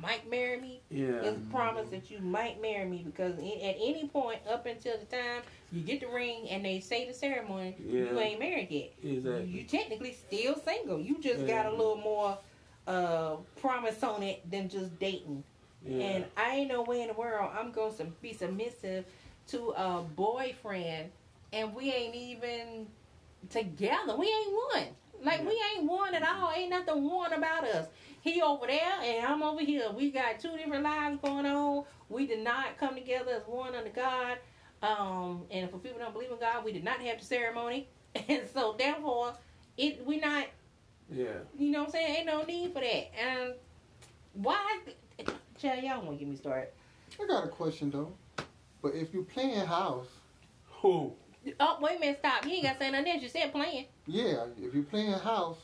[0.00, 0.80] might marry me.
[0.90, 4.66] Yeah, It's a promise that you might marry me because i- at any point up
[4.66, 8.70] until the time you get the ring and they say the ceremony, you ain't married
[8.70, 8.92] yet.
[9.02, 9.44] exactly.
[9.46, 10.98] You technically still single.
[10.98, 11.48] You just Yeah.
[11.64, 12.38] got a little more
[12.86, 15.44] uh promise on it than just dating.
[15.86, 16.04] Yeah.
[16.04, 19.04] And I ain't no way in the world I'm going to be submissive
[19.48, 21.10] to a boyfriend,
[21.52, 22.86] and we ain't even
[23.50, 24.16] together.
[24.16, 24.86] We ain't one.
[25.22, 26.52] Like we ain't one at all.
[26.54, 27.88] Ain't nothing one about us.
[28.20, 29.90] He over there and I'm over here.
[29.90, 31.84] We got two different lives going on.
[32.08, 34.38] We did not come together as one under God.
[34.82, 37.88] Um, and for people don't believe in God, we did not have the ceremony,
[38.28, 39.32] and so therefore,
[39.78, 40.46] it we not.
[41.10, 41.26] Yeah.
[41.58, 42.16] You know what I'm saying?
[42.18, 43.10] Ain't no need for that.
[43.20, 43.54] And
[44.34, 44.78] why?
[45.58, 46.68] Child, y'all want to get me started.
[47.22, 48.12] I got a question though.
[48.82, 50.08] But if you playing house,
[50.82, 51.12] Who?
[51.60, 52.44] Oh, wait a minute, stop.
[52.44, 53.22] You ain't got to say nothing else.
[53.22, 53.86] You said playing.
[54.06, 55.58] yeah, if you playing house,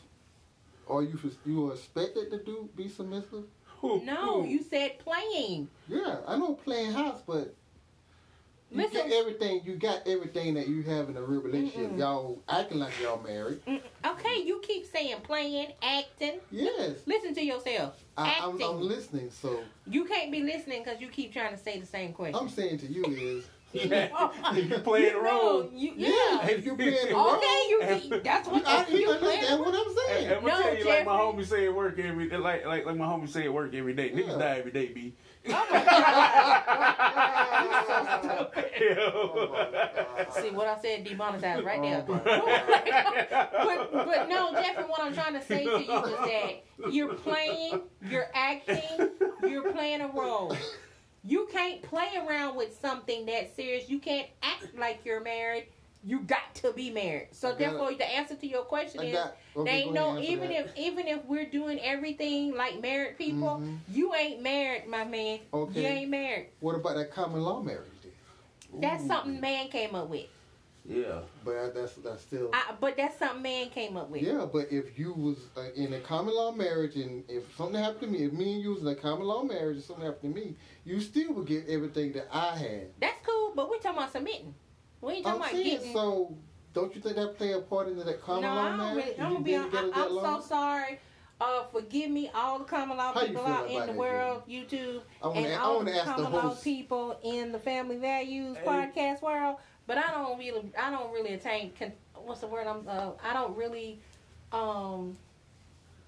[0.88, 3.44] are you you are expected to do be submissive?
[3.80, 4.04] Who?
[4.04, 4.48] No, Who?
[4.48, 5.68] you said playing.
[5.88, 7.54] Yeah, I know playing house, but
[8.70, 9.08] you Listen.
[9.08, 9.62] get everything.
[9.64, 11.90] You got everything that you have in a real relationship.
[11.92, 11.98] Mm-mm.
[11.98, 13.60] Y'all acting like y'all married.
[14.06, 16.38] Okay, you keep saying playing, acting.
[16.50, 18.02] Yes, Listen to yourself.
[18.16, 18.66] I, I'm, Acting.
[18.68, 19.30] I'm listening.
[19.30, 22.36] So You can't be listening because you keep trying to say the same question.
[22.36, 24.30] I'm saying to you is, Yeah.
[24.54, 25.70] you playing a role.
[25.72, 26.46] you, yeah, yeah.
[26.48, 28.20] if you playing a role, Okay, you.
[28.22, 29.44] That's what I, you, you you playing.
[29.44, 30.26] understand what I'm saying.
[30.32, 31.32] I'm gonna No, tell you like my Jeffrey.
[31.42, 34.10] homie say at work every like like like my homie say at work every day.
[34.10, 34.38] Niggas Yeah.
[34.38, 35.14] die every day, B.
[35.48, 35.64] Oh
[40.40, 42.04] See what I said demonetized right there.
[42.08, 42.20] Oh,
[43.90, 45.84] but but no, Jeffrey, what I'm trying to say to you is
[46.18, 49.10] that you're playing, you're acting,
[49.42, 50.56] you're playing a role.
[51.22, 53.88] You can't play around with something that serious.
[53.90, 55.68] You can't act like you're married.
[56.02, 57.28] You got to be married.
[57.32, 59.36] So I got therefore, the answer to your question I is got.
[59.54, 60.66] they okay, ain't no even that.
[60.66, 63.78] if even if we're doing everything like married people, Mhm.
[63.88, 65.40] you ain't married, my man.
[65.52, 65.80] Okay.
[65.82, 66.48] You ain't married.
[66.60, 67.90] What about that common law marriage?
[68.02, 68.80] Then?
[68.80, 69.08] That's Ooh.
[69.08, 70.26] something man came up with.
[70.86, 71.20] Yeah.
[71.44, 72.48] But that's that's still.
[72.54, 74.22] I, but that's something man came up with.
[74.22, 78.00] Yeah, but if you was uh, in a common law marriage and if something happened
[78.00, 80.34] to me, if me and you was in a common law marriage and something happened
[80.34, 82.86] to me, you still would get everything that I had.
[82.98, 84.54] That's cool, but we're talking about submitting.
[85.00, 85.92] We ain't talking I'm about saying, getting.
[85.92, 86.36] so
[86.74, 88.96] don't you think that play a part into that common no, law I don't marriage?
[88.96, 89.10] really.
[89.10, 89.50] If I'm gonna be.
[89.52, 90.98] been On, I, that I'm so sorry.
[91.40, 95.00] Uh, forgive me, all the common law How people out in the that, world, YouTube,
[95.22, 95.52] I want and to.
[95.54, 98.66] I all want the to ask the common law people in the Family Values Hey.
[98.66, 99.56] podcast world.
[99.86, 100.70] But I don't really.
[100.78, 101.72] I don't really attain.
[101.78, 102.66] Con, what's the word?
[102.66, 102.86] I'm.
[102.86, 104.00] Uh, I don't really.
[104.52, 105.16] Um,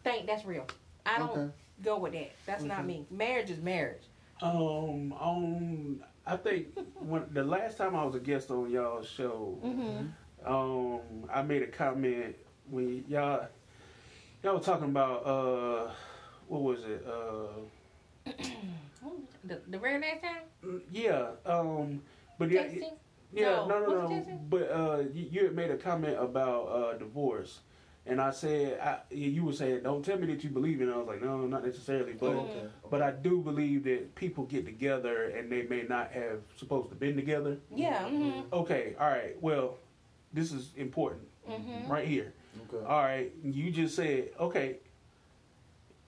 [0.04, 0.66] think that's real.
[1.06, 1.50] I don't Okay.
[1.82, 2.32] go with that.
[2.44, 3.06] That's not me.
[3.10, 4.02] Marriage is marriage.
[4.42, 5.12] Um.
[5.14, 6.04] On.
[6.26, 6.68] I think
[7.00, 10.06] when the last time I was a guest on y'all's show, Mm-hmm.
[10.44, 11.00] Um,
[11.32, 12.34] I made a comment
[12.68, 13.46] when y'all
[14.42, 15.90] y'all were talking about uh,
[16.48, 17.06] what was it?
[17.06, 18.32] Uh,
[19.44, 20.80] The, the very last time?
[20.92, 21.30] yeah.
[21.44, 22.00] Um,
[22.38, 22.66] but yeah,
[23.32, 24.40] yeah, No, no, no, no.
[24.48, 27.60] But uh, you, you had made a comment about uh divorce,
[28.06, 30.88] and I said, I, you were saying, don't tell me that you believe in.
[30.88, 30.92] it.
[30.92, 32.32] I was like, no, not necessarily, but.
[32.32, 32.50] Mm.
[32.50, 32.66] okay.
[32.90, 36.94] But I do believe that people get together and they may not have supposed to
[36.94, 37.56] been together.
[37.74, 38.02] Yeah.
[38.04, 38.52] Mm-hmm.
[38.52, 39.36] Okay, all right.
[39.40, 39.76] Well,
[40.32, 41.90] this is important Mm-hmm.
[41.90, 42.32] right here.
[42.72, 42.86] Okay.
[42.86, 44.76] All right, you just said okay.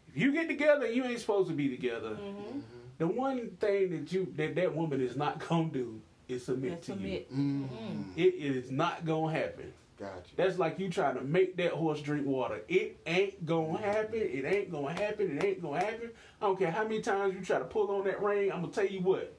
[0.09, 2.11] If you get together, you ain't supposed to be together.
[2.11, 2.61] Mm-hmm.
[2.99, 6.93] The one thing that you that that woman is not gonna do is submit to
[6.93, 7.33] Submit.
[7.33, 8.03] Mm-hmm.
[8.15, 8.25] you.
[8.25, 9.73] It is not gonna happen.
[9.99, 10.35] Gotcha.
[10.37, 12.61] That's like you trying to make that horse drink water.
[12.69, 14.15] It ain't gonna happen.
[14.21, 15.37] It ain't gonna happen.
[15.39, 16.11] It ain't gonna happen.
[16.43, 18.51] I don't care how many times you try to pull on that rein.
[18.53, 19.33] I'm gonna tell you what.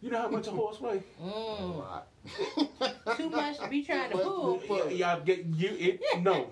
[0.00, 1.02] You know how much a horse weigh?
[1.22, 2.02] Mm.
[3.18, 4.58] Too much to be trying to Much pull.
[4.58, 5.68] to- Yeah, y'all get you.
[5.78, 6.48] It no.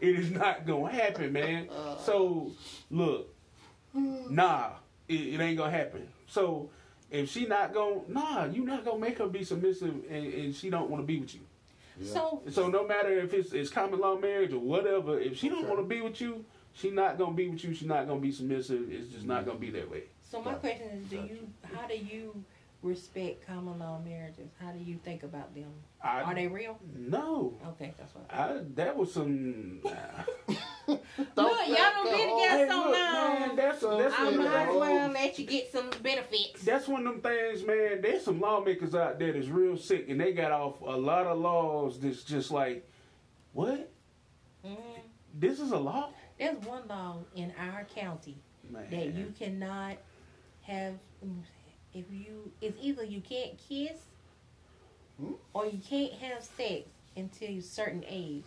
[0.00, 1.68] it is not gonna happen, man.
[2.04, 2.52] So
[2.90, 3.34] look,
[3.94, 4.70] nah,
[5.08, 6.08] it, it ain't gonna happen.
[6.26, 6.70] So
[7.10, 10.70] if she not gonna, nah, you not gonna make her be submissive, and, and she
[10.70, 11.40] don't want to be with you.
[12.00, 12.12] Yeah.
[12.12, 15.58] So So no matter if it's, it's common law marriage or whatever, if she don't
[15.60, 15.68] Okay.
[15.68, 17.74] want to be with you, she not gonna be with you.
[17.74, 18.90] She not gonna be submissive.
[18.90, 20.04] It's just not gonna be that way.
[20.22, 20.60] So my Gotcha.
[20.60, 22.44] question is, do you how do you
[22.82, 24.50] respect common law marriages?
[24.58, 25.72] How do you think about them?
[26.02, 26.78] I Are they real?
[26.96, 27.58] no.
[27.66, 28.24] Okay, that's what.
[28.30, 29.80] I that was some.
[31.18, 32.94] Look, y'all don't be together hey, so look, long.
[33.40, 36.62] man, that's So that's I one of might as well let you get some benefits.
[36.62, 38.00] That's one of them things, man.
[38.00, 41.38] There's some lawmakers out there that's real sick, and they got off a lot of
[41.38, 42.88] laws that's just like,
[43.52, 43.90] what?
[44.64, 44.76] Mhm.
[45.34, 48.36] This is a law, There's one law in our county
[48.68, 48.88] man.
[48.90, 49.96] that you cannot
[50.62, 50.94] have.
[51.92, 53.98] If you, it's either you can't kiss
[55.18, 55.32] Hmm?
[55.52, 58.44] or you can't have sex until a certain age.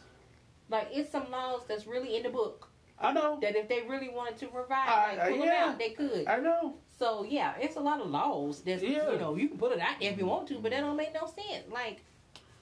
[0.70, 4.10] Like it's some laws that's really in the book I know, that if they really
[4.10, 6.28] wanted to revive, I- like I- pull them out, they could.
[6.28, 6.76] I know.
[6.98, 9.12] So yeah, it's a lot of laws that's Yeah.
[9.12, 10.96] you know you can put it out there if you want to, but that don't
[10.96, 11.70] make no sense.
[11.72, 12.02] Like,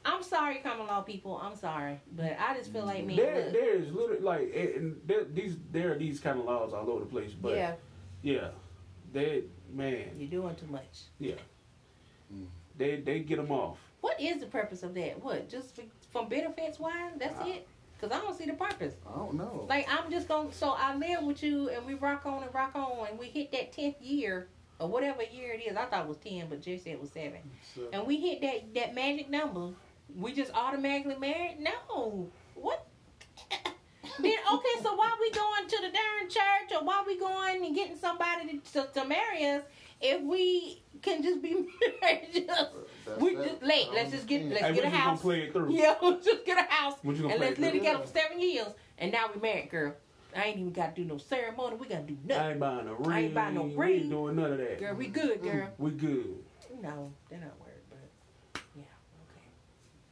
[0.03, 1.37] I'm sorry, common law people.
[1.37, 4.69] I'm sorry, but I just feel like man, There, look, there is literally like, and-
[4.75, 7.75] and there, these there are these kind of laws all over the place, but yeah,
[8.23, 8.49] yeah,
[9.13, 11.03] they man, you're doing too much.
[11.19, 11.35] yeah,
[12.33, 12.47] Mm.
[12.77, 13.77] they they get them off.
[13.99, 15.21] What is the purpose of that?
[15.23, 16.79] What just for, from benefits?
[16.79, 17.11] Why?
[17.17, 17.67] That's Uh, it.
[18.01, 18.95] Cause I don't see the purpose.
[19.07, 19.67] I don't know.
[19.69, 20.51] Like I'm just gonna.
[20.51, 23.51] So I live with you, and we rock on and rock on, and we hit
[23.51, 24.47] that tenth year
[24.79, 25.77] or whatever year it is.
[25.77, 27.37] I thought it was ten, but Jay said it was seven.
[27.75, 29.69] So, and we hit that that magic number,
[30.17, 31.57] we just automatically married?
[31.59, 32.27] No.
[32.55, 32.87] What?
[33.51, 37.75] then okay, so why we going to the darn church or why we going and
[37.75, 39.61] getting somebody to, to, to marry us
[40.01, 41.53] if we can just be
[42.01, 42.27] married?
[42.33, 42.71] Just,
[43.19, 43.45] we that.
[43.49, 43.87] just late.
[43.93, 45.21] Let's just get let's Hey, get a we just gonna house.
[45.21, 45.73] play it through.
[45.73, 48.07] Yeah, let's just get a house What you gonna and let's it live together for
[48.07, 48.67] seven years.
[48.97, 49.93] And now we're married, girl.
[50.35, 51.75] I ain't even got to do no ceremony.
[51.75, 52.41] We gotta do nothing.
[52.43, 53.09] I ain't buying a ring.
[53.11, 53.75] I ain't buying no ring.
[53.77, 53.99] We ring.
[54.01, 54.79] ain't doing none of that.
[54.79, 55.69] Girl, we good, girl.
[55.77, 56.35] We good.
[56.81, 58.83] No, they're not worried, but yeah,
[59.29, 59.47] okay.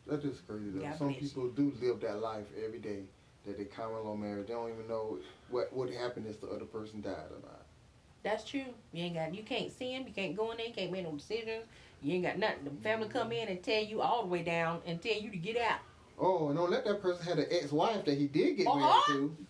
[0.08, 0.82] That's just crazy though.
[0.82, 1.28] God Some bless you.
[1.30, 3.04] people do live that life every day
[3.46, 4.48] that they common law marriage.
[4.48, 5.20] They don't even know
[5.50, 7.59] what what happened if the other person died or not.
[8.24, 8.66] That's true.
[8.92, 11.04] You ain't got you can't see him, you can't go in there, you can't make
[11.04, 11.66] no decisions.
[12.02, 12.64] You ain't got nothing.
[12.66, 15.38] The family come in and tell you all the way down and tell you to
[15.38, 15.80] get out.
[16.20, 19.14] Oh, and don't let that person have an ex-wife that he did get Uh-huh.
[19.14, 19.46] married to.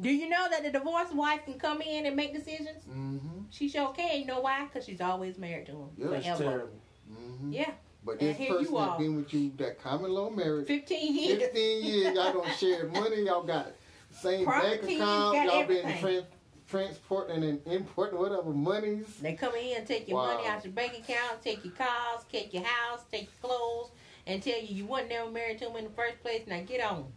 [0.00, 2.84] Do you know that the divorced wife can come in and make decisions?
[2.88, 3.42] Mm-hmm.
[3.50, 4.20] She sure can.
[4.20, 4.64] You know why?
[4.64, 5.88] Because she's always married to him.
[5.96, 6.68] Yeah, That's terrible.
[7.10, 7.52] Mm-hmm.
[7.52, 7.70] Yeah.
[8.04, 8.86] But this person are.
[8.90, 11.42] that been with you, that common law marriage, 15 years.
[11.42, 13.66] 15 years, y'all don't share money, y'all got
[14.10, 16.24] the same bank account, y'all been everything.
[16.68, 19.06] Trans- transporting and importing whatever monies.
[19.20, 20.34] They come in here and take your Wow.
[20.36, 23.90] money out your bank account, take your cars, take your house, take your clothes,
[24.26, 26.42] and tell you you wasn't never married to him in the first place.
[26.46, 27.12] Now get on.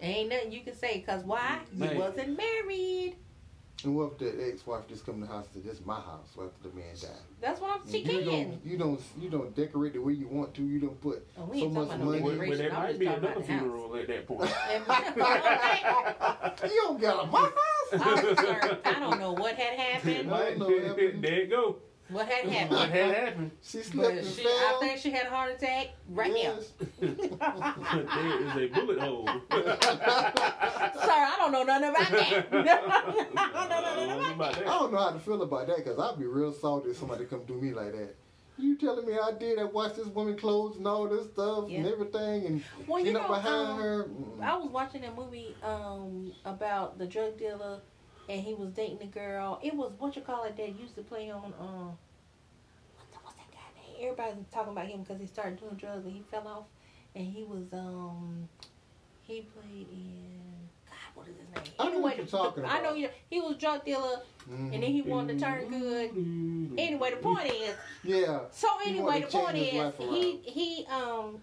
[0.00, 1.60] Ain't nothing you can say, cause why?
[1.72, 1.94] Man.
[1.94, 3.16] You wasn't married.
[3.84, 5.94] And what if the ex-wife just come to the house and say, "This is my
[5.96, 6.28] house"?
[6.32, 7.10] After the man died,
[7.40, 7.88] That's what I'm.
[7.90, 8.24] She you can.
[8.24, 10.62] don't, you don't, you don't decorate the way you want to.
[10.62, 12.20] You don't put Oh, so much talking about no money.
[12.22, 12.58] Well, decoration.
[12.58, 13.60] there might be talking another about house.
[13.60, 14.50] funeral at that point.
[16.74, 17.52] You don't got a my house.
[17.92, 18.78] I'm.
[18.84, 20.28] I don't know what had happened.
[20.30, 21.22] Might happened.
[21.24, 21.76] there you go.
[22.10, 22.70] What had happened?
[22.78, 23.50] What had happened?
[23.62, 24.52] She slipped But and she, fell.
[24.52, 26.72] I think she had a heart attack right yes.
[27.00, 29.24] there is a bullet hole.
[29.24, 29.40] now.
[29.50, 32.48] Sir, I don't know nothing about that.
[33.36, 35.98] I don't know nothing about about I don't know how to feel about that because
[35.98, 38.14] I'd be real salty if somebody come do me like that.
[38.56, 39.58] You telling me I did?
[39.58, 43.12] I watched this woman clothes and all this stuff and everything, and Well, you you
[43.12, 44.08] know know, behind um, her.
[44.42, 47.80] I was watching a movie um about the drug dealer,
[48.28, 49.60] and he was dating a girl.
[49.62, 51.96] It was what you call it that used to play on um.
[52.96, 54.10] What's, the, what's that guy name?
[54.10, 56.64] everybody's talking about him because he started doing drugs and he fell off,
[57.14, 58.48] and he was um
[59.22, 60.40] he played in
[60.86, 61.74] God what is his name?
[61.78, 62.74] I know what you're talking about.
[62.74, 62.98] I know about.
[62.98, 63.08] you.
[63.30, 64.74] He was drug dealer, Mhm.
[64.74, 66.10] and then he wanted to turn good.
[66.78, 68.40] Anyway, the point is, Yeah.
[68.50, 71.40] so anyway, the point is, he he um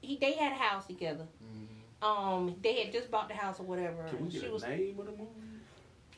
[0.00, 1.26] he they had a house together.
[1.42, 2.06] Mhm.
[2.06, 4.06] Um, they had just bought the house or whatever.
[4.08, 5.30] Can we get she a was name of the movie?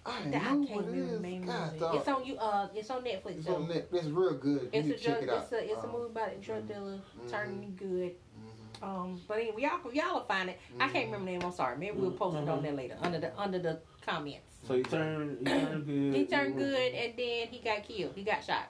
[0.07, 1.99] I I know can't what it remember the name God, of it.
[1.99, 2.37] It's on you.
[2.37, 3.39] Uh, it's on Netflix.
[3.39, 3.55] It's though.
[3.57, 3.89] on net.
[3.93, 4.69] It's real good.
[4.73, 5.23] It's you a check drug.
[5.25, 5.43] it out.
[5.43, 7.31] It's a it's a Um, movie about a drug dealer mhm.
[7.31, 8.13] turning good.
[8.15, 8.83] mhm.
[8.87, 10.59] Um, but anyway, y'all y'all will find it.
[10.79, 11.43] I can't remember the name.
[11.43, 11.77] I'm sorry.
[11.79, 12.63] Maybe we'll post it on Mhm.
[12.63, 14.43] there later under the under the comments.
[14.67, 16.15] So he turned, he turned good.
[16.15, 18.13] He turned good, and then he got killed.
[18.17, 18.69] He got shot,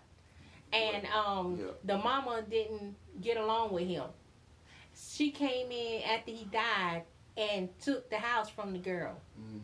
[0.72, 1.72] and um, Yeah.
[1.84, 4.04] the mama didn't get along with him.
[4.94, 7.02] She came in after he died
[7.36, 9.16] and took the house from the girl.
[9.40, 9.60] Mhm.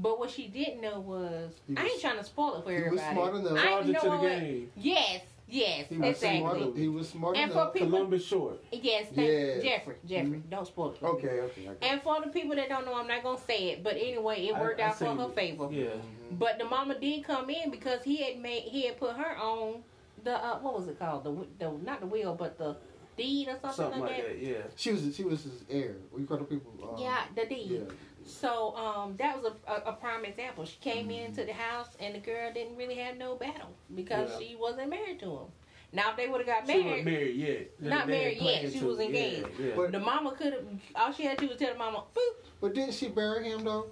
[0.00, 2.76] But what she didn't know was, He I ain't trying to spoil it for he
[2.88, 3.14] was everybody.
[3.14, 3.52] smart enough.
[3.58, 4.40] I Charge ain't it to the know it.
[4.40, 4.72] game.
[4.76, 6.38] Yes, yes, He was exactly.
[6.40, 6.76] smart.
[6.76, 8.64] He was smart And for people- Columbus Short.
[8.70, 9.62] Yes, thank Yes.
[9.64, 9.96] Jeffrey.
[10.06, 10.50] Jeffrey, Mhm.
[10.50, 10.98] don't spoil it.
[10.98, 11.10] for me.
[11.18, 11.68] Okay, okay.
[11.82, 14.56] And for the people that don't know, I'm not gonna say it, but anyway, it
[14.56, 15.34] worked I out for her it.
[15.34, 15.68] favor.
[15.72, 15.86] Yeah.
[15.86, 16.38] Mhm.
[16.38, 19.82] But the mama did come in because he had made he had put her on
[20.22, 22.76] the uh, what was it called the the not the will but the
[23.16, 24.28] deed or something, Something like, like that.
[24.28, 24.62] that, yeah.
[24.76, 25.96] She was she was his heir.
[26.12, 26.72] We call the people.
[26.84, 27.70] Um, Yeah, the deed.
[27.70, 27.94] Yeah.
[28.28, 30.64] So um, that was a, a, a prime example.
[30.64, 31.26] She came Mhm.
[31.26, 34.38] into the house and the girl didn't really have no battle because Yeah.
[34.48, 35.46] she wasn't married to him.
[35.92, 37.80] Now if they would have got She wasn't married, married yet.
[37.80, 38.72] Not They- they married yet.
[38.72, 39.46] She was engaged.
[39.58, 39.72] Yeah, yeah.
[39.76, 40.64] But- the mama could have.
[40.94, 43.64] All she had to do was tell the mama, "Boop." But didn't she bury him
[43.64, 43.90] though?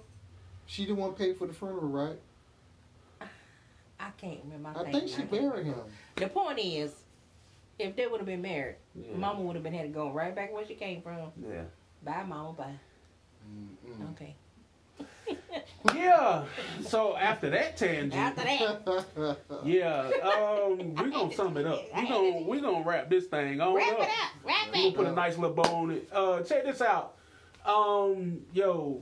[0.67, 2.19] She didn't want to pay for the funeral, right?
[3.99, 4.79] I can't remember.
[4.79, 5.81] I think think she I buried remember.
[5.83, 5.91] him.
[6.15, 6.93] The point is,
[7.79, 9.15] if they would have been married, yeah.
[9.15, 11.31] mama would have been had to go right back where she came from.
[11.41, 11.63] Yeah.
[12.03, 12.53] Bye, mama.
[12.53, 12.75] Bye.
[13.47, 14.11] Mm-mm.
[14.13, 14.35] Okay.
[15.95, 16.43] Yeah.
[16.85, 21.85] So after that tangent, After that, yeah, um, we're gonna sum it up.
[21.95, 23.99] We're gonna we gonna wrap this thing on wrap up.
[23.99, 24.09] it up.
[24.45, 26.09] Wrap We're gonna put a nice little bow on it.
[26.11, 27.15] Uh, check this out.
[27.65, 29.01] Um, yo,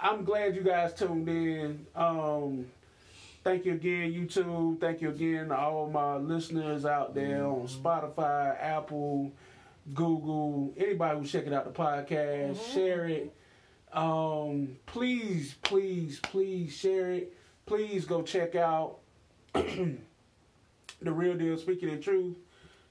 [0.00, 1.86] I'm glad you guys tuned in.
[1.94, 2.66] Um,
[3.44, 4.80] thank you again, YouTube.
[4.80, 9.32] Thank you again to all my listeners out there on Spotify, Apple,
[9.94, 12.56] Google, anybody who's checking out the podcast.
[12.56, 12.74] Mhm.
[12.74, 13.34] Share it.
[13.92, 17.32] Um, please, please, please share it.
[17.66, 18.98] Please go check out
[19.54, 19.98] the
[21.02, 21.56] real deal.
[21.58, 22.36] Speaking in truth.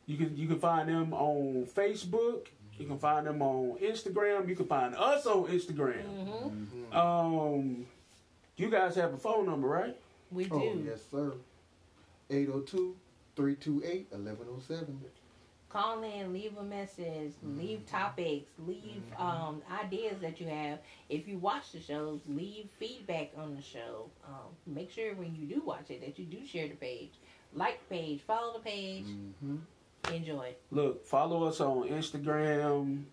[0.08, 2.48] You can you can find them on Facebook.
[2.78, 4.48] You can find them on Instagram.
[4.48, 6.02] You can find us on Instagram.
[6.04, 6.96] hmm Mhm.
[6.96, 7.86] Um,
[8.58, 9.98] you guys have a phone number, right?
[10.32, 10.56] We do.
[10.56, 11.34] Oh, yes, sir.
[12.30, 12.96] 802
[13.36, 15.02] 328 1107.
[15.70, 20.80] Call in, leave a message, leave topics, leave um, ideas that you have.
[21.10, 24.10] If you watch the shows, leave feedback on the show.
[24.26, 27.12] Um, make sure when you do watch it that you do share the page,
[27.54, 30.14] like the page, follow the page, Mm-hmm.
[30.14, 30.54] enjoy.
[30.72, 33.04] Look, follow us on Instagram.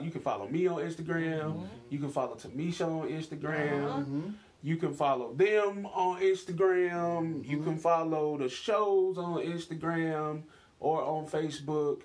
[0.00, 1.42] You can follow me on Instagram.
[1.52, 1.66] Mhm.
[1.90, 3.84] You can follow Tamisha on Instagram.
[3.86, 3.98] Uh-huh.
[4.00, 4.30] Mm-hmm.
[4.62, 7.44] You can follow them on Instagram.
[7.46, 7.64] You Mhm.
[7.64, 10.44] can follow the shows on Instagram
[10.84, 12.02] or on Facebook.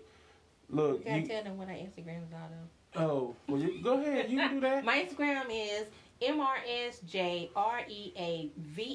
[0.70, 2.70] Look, You gotta you, tell them what our Instagram is out of.
[3.02, 4.30] oh, well, you, go ahead.
[4.32, 4.86] You can do that.
[4.86, 5.86] My Instagram is
[6.22, 7.50] MRSJREAV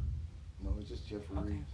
[0.72, 1.48] No, it's just Jeffrey Okay.
[1.50, 1.70] Reaves.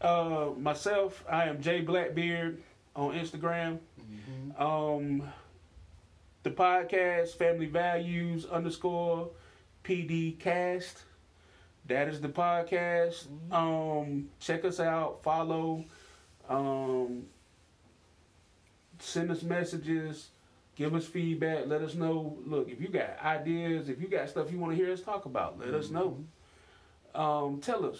[0.00, 2.62] Uh, myself, I am Jay Blackbeard
[2.96, 3.78] on Instagram.
[4.00, 4.62] Mm-hmm.
[4.62, 5.22] Um,
[6.42, 9.30] the podcast Family Values underscore
[9.84, 11.02] PD Cast.
[11.86, 13.26] That is the podcast.
[13.52, 15.22] Um, check us out.
[15.22, 15.84] Follow.
[16.48, 17.24] Um,
[18.98, 20.30] send us messages.
[20.80, 21.66] Give us feedback.
[21.66, 22.38] Let us know.
[22.46, 25.26] Look, if you got ideas, if you got stuff you want to hear us talk
[25.26, 26.24] about, let us know.
[27.14, 27.98] Um, tell us.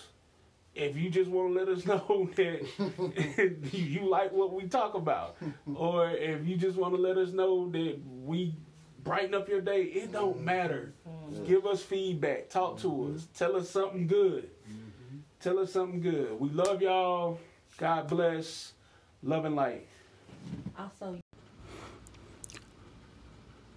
[0.74, 5.36] If you just want to let us know that you like what we talk about,
[5.74, 8.54] or if you just want to let us know that we
[9.04, 10.94] brighten up your day, it don't matter.
[11.06, 11.46] Mm.
[11.46, 12.48] Give us feedback.
[12.48, 13.28] Talk to us.
[13.34, 14.48] Tell us something good.
[15.42, 16.40] Tell us something good.
[16.40, 17.40] We love y'all.
[17.76, 18.72] God bless.
[19.22, 19.86] Love and light.
[20.78, 21.20] Also,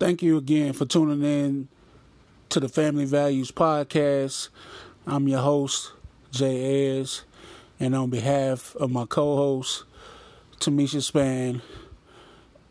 [0.03, 1.69] Thank you again for tuning in
[2.49, 4.49] to the Family Values Podcast.
[5.07, 5.93] I'm your host,
[6.29, 7.23] Jay Ayers,
[7.79, 9.85] and on behalf of my co host,
[10.59, 11.61] Tamisha Span,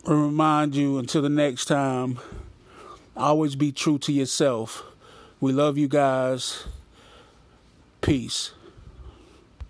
[0.05, 2.19] I remind you until the next time,
[3.17, 4.83] always be true to yourself.
[5.41, 6.65] We love you guys.
[8.01, 8.51] Peace.